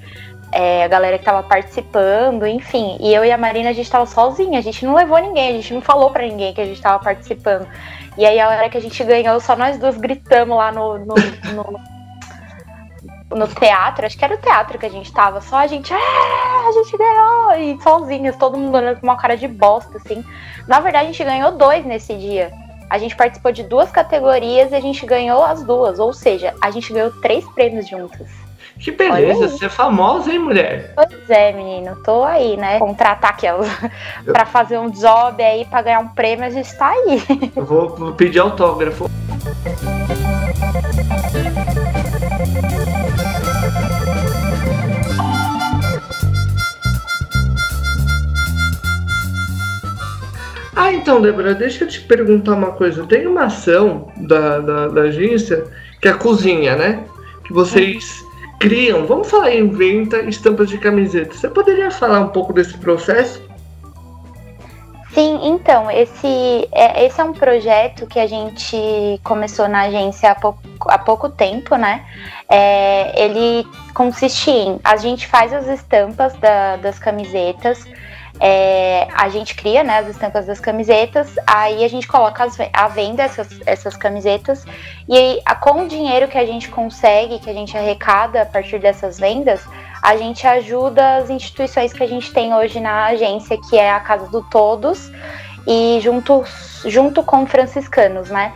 É, 0.56 0.84
a 0.84 0.88
galera 0.88 1.18
que 1.18 1.26
tava 1.26 1.42
participando, 1.42 2.46
enfim. 2.46 2.98
E 3.00 3.12
eu 3.12 3.26
e 3.26 3.32
a 3.32 3.38
Marina, 3.38 3.72
a 3.72 3.74
gente 3.74 3.90
tava 3.90 4.06
sozinha, 4.06 4.60
a 4.60 4.62
gente 4.62 4.86
não 4.86 4.94
levou 4.94 5.18
ninguém, 5.18 5.50
a 5.50 5.54
gente 5.54 5.74
não 5.74 5.82
falou 5.82 6.12
para 6.12 6.28
ninguém 6.28 6.54
que 6.54 6.62
a 6.62 6.66
gente 6.66 6.80
tava 6.80 7.04
participando. 7.04 7.68
E 8.16 8.26
aí 8.26 8.40
a 8.40 8.48
hora 8.48 8.70
que 8.70 8.78
a 8.78 8.82
gente 8.82 9.04
ganhou, 9.04 9.40
só 9.40 9.56
nós 9.56 9.80
duas 9.80 9.98
gritamos 9.98 10.56
lá 10.56 10.72
no, 10.72 11.00
no, 11.00 11.16
no, 11.54 13.36
no 13.36 13.48
teatro, 13.48 14.06
acho 14.06 14.16
que 14.16 14.24
era 14.24 14.36
o 14.36 14.38
teatro 14.38 14.78
que 14.78 14.86
a 14.86 14.90
gente 14.90 15.12
tava, 15.12 15.42
só 15.42 15.58
a 15.58 15.66
gente, 15.66 15.92
ah, 15.92 16.68
a 16.68 16.72
gente 16.72 16.96
ganhou, 16.96 17.56
e 17.56 17.82
sozinhas, 17.82 18.36
todo 18.36 18.56
mundo 18.56 18.76
olhando 18.76 19.00
com 19.00 19.08
uma 19.08 19.18
cara 19.18 19.36
de 19.36 19.48
bosta, 19.48 19.98
assim. 19.98 20.24
Na 20.68 20.80
verdade, 20.80 21.06
a 21.06 21.12
gente 21.12 21.24
ganhou 21.24 21.52
dois 21.54 21.84
nesse 21.84 22.14
dia. 22.16 22.54
A 22.90 23.00
gente 23.00 23.16
participou 23.16 23.52
de 23.52 23.64
duas 23.64 23.90
categorias 23.90 24.72
e 24.72 24.76
a 24.76 24.80
gente 24.80 25.04
ganhou 25.04 25.44
as 25.44 25.64
duas, 25.64 25.98
ou 25.98 26.14
seja, 26.14 26.54
a 26.62 26.70
gente 26.70 26.94
ganhou 26.94 27.10
três 27.22 27.44
prêmios 27.54 27.88
juntos. 27.88 28.43
Que 28.80 28.92
beleza, 28.92 29.48
você 29.48 29.66
é 29.66 29.70
famosa, 29.70 30.32
hein, 30.32 30.40
mulher? 30.40 30.94
Pois 30.96 31.30
é, 31.30 31.52
menino. 31.54 31.96
Tô 32.04 32.24
aí, 32.24 32.58
né? 32.58 32.80
Contratar 32.80 33.32
aquelas 33.32 33.68
eu... 34.26 34.34
pra 34.34 34.46
fazer 34.46 34.78
um 34.78 34.90
job 34.90 35.42
aí, 35.42 35.66
pra 35.66 35.82
ganhar 35.82 36.00
um 36.00 36.08
prêmio, 36.10 36.46
a 36.46 36.50
gente 36.50 36.76
tá 36.78 36.90
aí. 36.90 37.24
Eu 37.56 37.66
vou 37.66 38.14
pedir 38.14 38.40
autógrafo. 38.40 39.10
Ah, 50.76 50.92
então, 50.92 51.22
Débora, 51.22 51.54
deixa 51.54 51.84
eu 51.84 51.88
te 51.88 52.02
perguntar 52.02 52.54
uma 52.54 52.72
coisa. 52.72 53.06
Tem 53.06 53.28
uma 53.28 53.46
ação 53.46 54.12
da, 54.18 54.60
da, 54.60 54.88
da 54.88 55.02
agência 55.04 55.66
que 56.02 56.08
é 56.08 56.12
a 56.12 56.18
cozinha, 56.18 56.76
né? 56.76 57.06
Que 57.46 57.54
vocês 57.54 58.24
criam, 58.64 59.06
vamos 59.06 59.30
falar 59.30 59.54
em 59.54 59.68
venda 59.68 60.22
estampas 60.22 60.70
de 60.70 60.78
camiseta. 60.78 61.36
Você 61.36 61.50
poderia 61.50 61.92
falar 61.92 62.22
um 62.22 62.30
pouco 62.30 62.54
desse 62.54 62.78
processo? 62.78 63.42
Sim, 65.14 65.42
então, 65.44 65.92
esse 65.92 66.68
é, 66.72 67.06
esse 67.06 67.20
é 67.20 67.24
um 67.26 67.34
projeto 67.34 68.08
que 68.08 68.18
a 68.18 68.26
gente 68.26 69.20
começou 69.22 69.68
na 69.68 69.82
agência 69.82 70.32
há 70.32 70.36
pouco, 70.36 70.60
há 70.88 70.98
pouco 70.98 71.30
tempo, 71.30 71.76
né? 71.76 72.06
É, 72.50 73.26
ele 73.26 73.68
consiste 73.94 74.50
em 74.50 74.80
a 74.82 74.96
gente 74.96 75.28
faz 75.28 75.52
as 75.52 75.68
estampas 75.68 76.34
da, 76.38 76.78
das 76.78 76.98
camisetas, 76.98 77.86
é, 78.40 79.08
a 79.14 79.30
gente 79.30 79.56
cria 79.56 79.84
né, 79.84 80.00
as 80.00 80.10
estampas 80.10 80.46
das 80.46 80.60
camisetas, 80.60 81.36
aí 81.46 81.84
a 81.84 81.88
gente 81.88 82.08
coloca 82.08 82.44
as, 82.44 82.58
a 82.74 82.88
venda 82.88 83.24
essas, 83.24 83.48
essas 83.66 83.96
camisetas, 83.96 84.66
e 85.08 85.16
aí, 85.16 85.42
com 85.62 85.84
o 85.84 85.88
dinheiro 85.88 86.28
que 86.28 86.38
a 86.38 86.46
gente 86.46 86.70
consegue, 86.70 87.40
que 87.40 87.50
a 87.50 87.54
gente 87.54 87.78
arrecada 87.78 88.42
a 88.42 88.46
partir 88.46 88.80
dessas 88.80 89.20
vendas, 89.20 89.64
a 90.02 90.18
gente 90.18 90.46
ajuda 90.46 91.18
as 91.18 91.30
instituições 91.30 91.94
que 91.94 92.04
a 92.04 92.08
gente 92.08 92.34
tem 92.34 92.54
hoje 92.54 92.80
na 92.80 93.06
agência, 93.06 93.58
que 93.70 93.78
é 93.78 93.92
a 93.92 94.00
Casa 94.00 94.28
do 94.30 94.42
Todos, 94.50 95.12
e 95.66 96.00
junto, 96.02 96.44
junto 96.86 97.24
com 97.24 97.46
franciscanos, 97.46 98.30
né? 98.30 98.52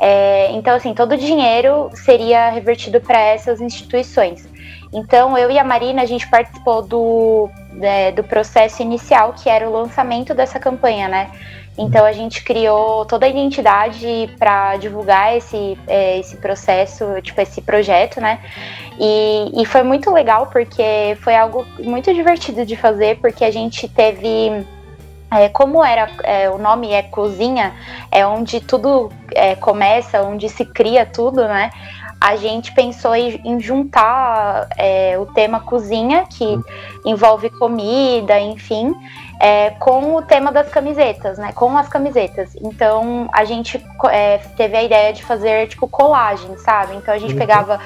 É, 0.00 0.52
então, 0.52 0.74
assim, 0.74 0.94
todo 0.94 1.12
o 1.12 1.16
dinheiro 1.16 1.90
seria 1.94 2.50
revertido 2.50 3.00
para 3.00 3.20
essas 3.20 3.60
instituições. 3.60 4.48
Então, 4.92 5.36
eu 5.36 5.50
e 5.50 5.58
a 5.58 5.64
Marina, 5.64 6.02
a 6.02 6.06
gente 6.06 6.28
participou 6.28 6.82
do, 6.82 7.50
é, 7.80 8.10
do 8.12 8.24
processo 8.24 8.82
inicial, 8.82 9.34
que 9.34 9.48
era 9.48 9.68
o 9.68 9.72
lançamento 9.72 10.34
dessa 10.34 10.58
campanha, 10.58 11.08
né? 11.08 11.30
Então, 11.76 12.04
a 12.04 12.10
gente 12.10 12.42
criou 12.42 13.04
toda 13.04 13.24
a 13.24 13.28
identidade 13.28 14.28
para 14.36 14.76
divulgar 14.78 15.36
esse, 15.36 15.78
é, 15.86 16.18
esse 16.18 16.36
processo, 16.36 17.04
tipo, 17.22 17.40
esse 17.40 17.60
projeto, 17.60 18.20
né? 18.20 18.40
E, 18.98 19.62
e 19.62 19.64
foi 19.64 19.84
muito 19.84 20.10
legal, 20.10 20.48
porque 20.48 21.16
foi 21.20 21.36
algo 21.36 21.64
muito 21.78 22.12
divertido 22.12 22.66
de 22.66 22.74
fazer, 22.74 23.18
porque 23.20 23.44
a 23.44 23.50
gente 23.50 23.88
teve. 23.88 24.66
É, 25.30 25.48
como 25.50 25.84
era 25.84 26.10
é, 26.24 26.48
o 26.48 26.56
nome 26.56 26.90
é 26.90 27.02
cozinha, 27.02 27.74
é 28.10 28.26
onde 28.26 28.60
tudo 28.60 29.12
é, 29.32 29.54
começa, 29.54 30.22
onde 30.22 30.48
se 30.48 30.64
cria 30.64 31.04
tudo, 31.04 31.46
né? 31.46 31.70
A 32.20 32.34
gente 32.36 32.72
pensou 32.72 33.14
em, 33.14 33.60
juntar 33.60 34.68
é, 34.76 35.16
o 35.18 35.26
tema 35.26 35.60
cozinha, 35.60 36.26
que 36.26 36.58
envolve 37.04 37.48
comida, 37.50 38.38
enfim, 38.40 38.92
é, 39.40 39.70
com 39.70 40.16
o 40.16 40.22
tema 40.22 40.50
das 40.50 40.68
camisetas, 40.68 41.38
né? 41.38 41.52
Com 41.52 41.76
as 41.76 41.88
camisetas. 41.88 42.56
Então 42.60 43.28
a 43.32 43.44
gente 43.44 43.84
é, 44.10 44.38
teve 44.56 44.76
a 44.76 44.82
ideia 44.82 45.12
de 45.12 45.22
fazer 45.22 45.68
tipo 45.68 45.86
colagem, 45.86 46.56
sabe? 46.58 46.96
Então 46.96 47.14
a 47.14 47.18
gente 47.18 47.34
uhum. 47.34 47.38
pegava 47.38 47.80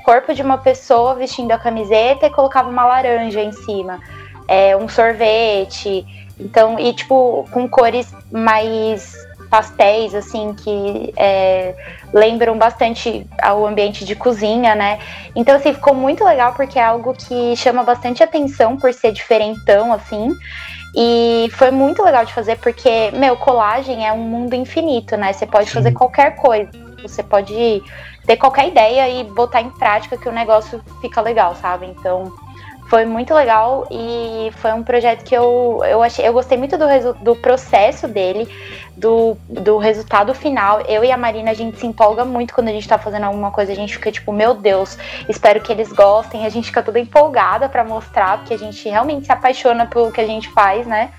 o 0.00 0.02
corpo 0.02 0.34
de 0.34 0.42
uma 0.42 0.58
pessoa 0.58 1.14
vestindo 1.14 1.52
a 1.52 1.58
camiseta 1.58 2.26
e 2.26 2.30
colocava 2.30 2.68
uma 2.68 2.84
laranja 2.84 3.40
em 3.40 3.52
cima, 3.52 4.00
é, 4.48 4.76
um 4.76 4.88
sorvete 4.88 6.04
Então, 6.40 6.78
e 6.80 6.92
tipo, 6.92 7.48
com 7.52 7.68
cores 7.68 8.12
mais 8.32 9.27
pastéis, 9.50 10.14
assim, 10.14 10.54
que 10.54 11.12
é, 11.16 11.74
lembram 12.12 12.56
bastante 12.58 13.26
ao 13.42 13.66
ambiente 13.66 14.04
de 14.04 14.14
cozinha, 14.14 14.74
né? 14.74 14.98
Então, 15.34 15.56
assim, 15.56 15.72
ficou 15.72 15.94
muito 15.94 16.24
legal 16.24 16.52
porque 16.54 16.78
é 16.78 16.84
algo 16.84 17.14
que 17.14 17.56
chama 17.56 17.82
bastante 17.82 18.22
atenção 18.22 18.76
por 18.76 18.92
ser 18.92 19.12
diferentão, 19.12 19.92
assim. 19.92 20.36
E 20.94 21.48
foi 21.52 21.70
muito 21.70 22.02
legal 22.02 22.24
de 22.24 22.32
fazer 22.32 22.56
porque, 22.58 23.10
meu, 23.12 23.36
colagem 23.36 24.06
é 24.06 24.12
um 24.12 24.18
mundo 24.18 24.54
infinito, 24.54 25.16
né? 25.16 25.32
Você 25.32 25.46
pode 25.46 25.68
Sim. 25.68 25.74
fazer 25.74 25.92
qualquer 25.92 26.36
coisa. 26.36 26.70
Você 27.02 27.22
pode 27.22 27.82
ter 28.26 28.36
qualquer 28.36 28.68
ideia 28.68 29.08
e 29.08 29.24
botar 29.24 29.60
em 29.60 29.70
prática 29.70 30.16
que 30.16 30.28
o 30.28 30.32
negócio 30.32 30.82
fica 31.00 31.20
legal, 31.20 31.54
sabe? 31.54 31.86
Então, 31.86 32.32
foi 32.88 33.04
muito 33.04 33.34
legal 33.34 33.86
e 33.90 34.50
foi 34.56 34.72
um 34.72 34.82
projeto 34.82 35.22
que 35.22 35.34
eu, 35.34 35.80
eu 35.84 36.02
achei. 36.02 36.26
Eu 36.26 36.32
gostei 36.32 36.56
muito 36.56 36.76
do, 36.78 36.86
do 37.22 37.36
processo 37.36 38.08
dele, 38.08 38.48
do, 38.96 39.36
do 39.46 39.76
resultado 39.76 40.34
final. 40.34 40.80
Eu 40.88 41.04
e 41.04 41.12
a 41.12 41.16
Marina, 41.16 41.50
a 41.50 41.54
gente 41.54 41.78
se 41.78 41.86
empolga 41.86 42.24
muito 42.24 42.54
quando 42.54 42.68
a 42.68 42.72
gente 42.72 42.88
tá 42.88 42.96
fazendo 42.96 43.24
alguma 43.24 43.50
coisa. 43.50 43.72
A 43.72 43.74
gente 43.74 43.94
fica 43.94 44.10
tipo, 44.10 44.32
meu 44.32 44.54
Deus, 44.54 44.96
espero 45.28 45.60
que 45.60 45.70
eles 45.70 45.92
gostem. 45.92 46.46
A 46.46 46.48
gente 46.48 46.68
fica 46.68 46.82
toda 46.82 46.98
empolgada 46.98 47.68
para 47.68 47.84
mostrar, 47.84 48.38
porque 48.38 48.54
a 48.54 48.58
gente 48.58 48.88
realmente 48.88 49.26
se 49.26 49.32
apaixona 49.32 49.84
pelo 49.84 50.10
que 50.10 50.20
a 50.20 50.26
gente 50.26 50.48
faz, 50.50 50.86
né? 50.86 51.12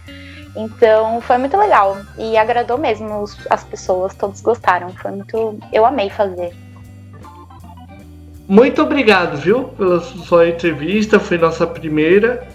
Então 0.56 1.22
foi 1.22 1.38
muito 1.38 1.56
legal 1.56 1.96
e 2.18 2.36
agradou 2.36 2.80
mesmo 2.80 3.26
as 3.48 3.64
pessoas, 3.64 4.16
todos 4.16 4.42
gostaram. 4.42 4.90
Foi 4.90 5.12
muito. 5.12 5.60
Eu 5.72 5.86
amei 5.86 6.10
fazer. 6.10 6.69
Muito 8.50 8.82
obrigado, 8.82 9.38
viu, 9.38 9.66
pela 9.66 10.00
sua 10.00 10.50
entrevista, 10.50 11.20
foi 11.20 11.38
nossa 11.38 11.68
primeira. 11.68 12.48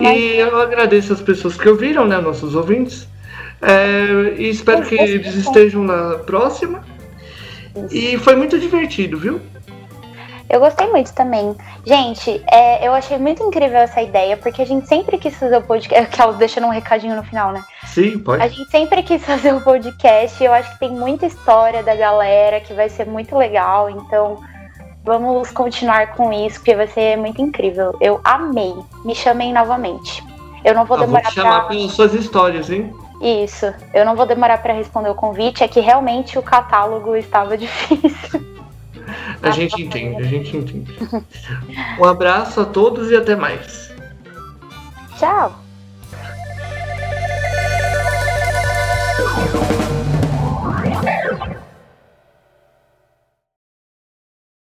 E 0.00 0.36
eu 0.36 0.60
agradeço 0.60 1.12
as 1.12 1.20
pessoas 1.20 1.56
que 1.56 1.68
ouviram, 1.68 2.06
né, 2.06 2.16
nossos 2.18 2.54
ouvintes. 2.54 3.08
É, 3.60 4.34
e 4.38 4.50
espero 4.50 4.86
que 4.86 4.94
eles 4.94 5.34
estejam 5.34 5.82
na 5.82 6.18
próxima. 6.18 6.84
E 7.90 8.16
foi 8.18 8.36
muito 8.36 8.56
divertido, 8.56 9.18
viu? 9.18 9.40
Eu 10.48 10.60
gostei 10.60 10.86
muito 10.88 11.12
também. 11.12 11.56
Gente, 11.84 12.40
é, 12.48 12.86
eu 12.86 12.92
achei 12.92 13.18
muito 13.18 13.42
incrível 13.42 13.78
essa 13.78 14.00
ideia, 14.00 14.36
porque 14.36 14.62
a 14.62 14.66
gente 14.66 14.86
sempre 14.86 15.18
quis 15.18 15.34
fazer 15.34 15.56
o 15.56 15.62
podcast. 15.62 16.14
Que 16.14 16.22
elas 16.22 16.36
deixando 16.36 16.68
um 16.68 16.70
recadinho 16.70 17.16
no 17.16 17.24
final, 17.24 17.52
né? 17.52 17.64
Sim, 17.86 18.18
pode. 18.18 18.42
A 18.42 18.46
gente 18.46 18.70
sempre 18.70 19.02
quis 19.02 19.24
fazer 19.24 19.52
o 19.54 19.60
podcast. 19.60 20.40
E 20.40 20.46
eu 20.46 20.52
acho 20.52 20.70
que 20.72 20.78
tem 20.78 20.90
muita 20.90 21.26
história 21.26 21.82
da 21.82 21.96
galera 21.96 22.60
que 22.60 22.74
vai 22.74 22.88
ser 22.88 23.06
muito 23.06 23.36
legal. 23.36 23.90
Então, 23.90 24.40
Vamos 25.04 25.50
continuar 25.50 26.14
com 26.14 26.32
isso, 26.32 26.58
porque 26.58 26.76
vai 26.76 26.86
ser 26.86 27.16
muito 27.16 27.42
incrível. 27.42 27.96
Eu 28.00 28.20
amei. 28.22 28.74
Me 29.04 29.14
chamem 29.14 29.52
novamente. 29.52 30.22
Eu 30.64 30.74
não 30.74 30.84
vou 30.84 30.98
demorar 30.98 31.22
vou 31.22 31.30
te 31.30 31.34
chamar 31.34 31.60
pra... 31.60 31.68
pelas 31.70 31.92
suas 31.92 32.14
histórias, 32.14 32.70
hein? 32.70 32.94
Isso. 33.20 33.72
Eu 33.92 34.04
não 34.04 34.14
vou 34.14 34.26
demorar 34.26 34.58
para 34.58 34.72
responder 34.72 35.10
o 35.10 35.14
convite. 35.14 35.64
É 35.64 35.68
que 35.68 35.80
realmente 35.80 36.38
o 36.38 36.42
catálogo 36.42 37.16
estava 37.16 37.56
difícil. 37.58 38.52
A 39.42 39.50
gente 39.50 39.82
entende, 39.82 40.22
a 40.22 40.26
gente 40.26 40.56
entende. 40.56 40.96
Um 41.98 42.04
abraço 42.04 42.60
a 42.60 42.64
todos 42.64 43.10
e 43.10 43.16
até 43.16 43.34
mais. 43.34 43.92
Tchau. 45.18 45.52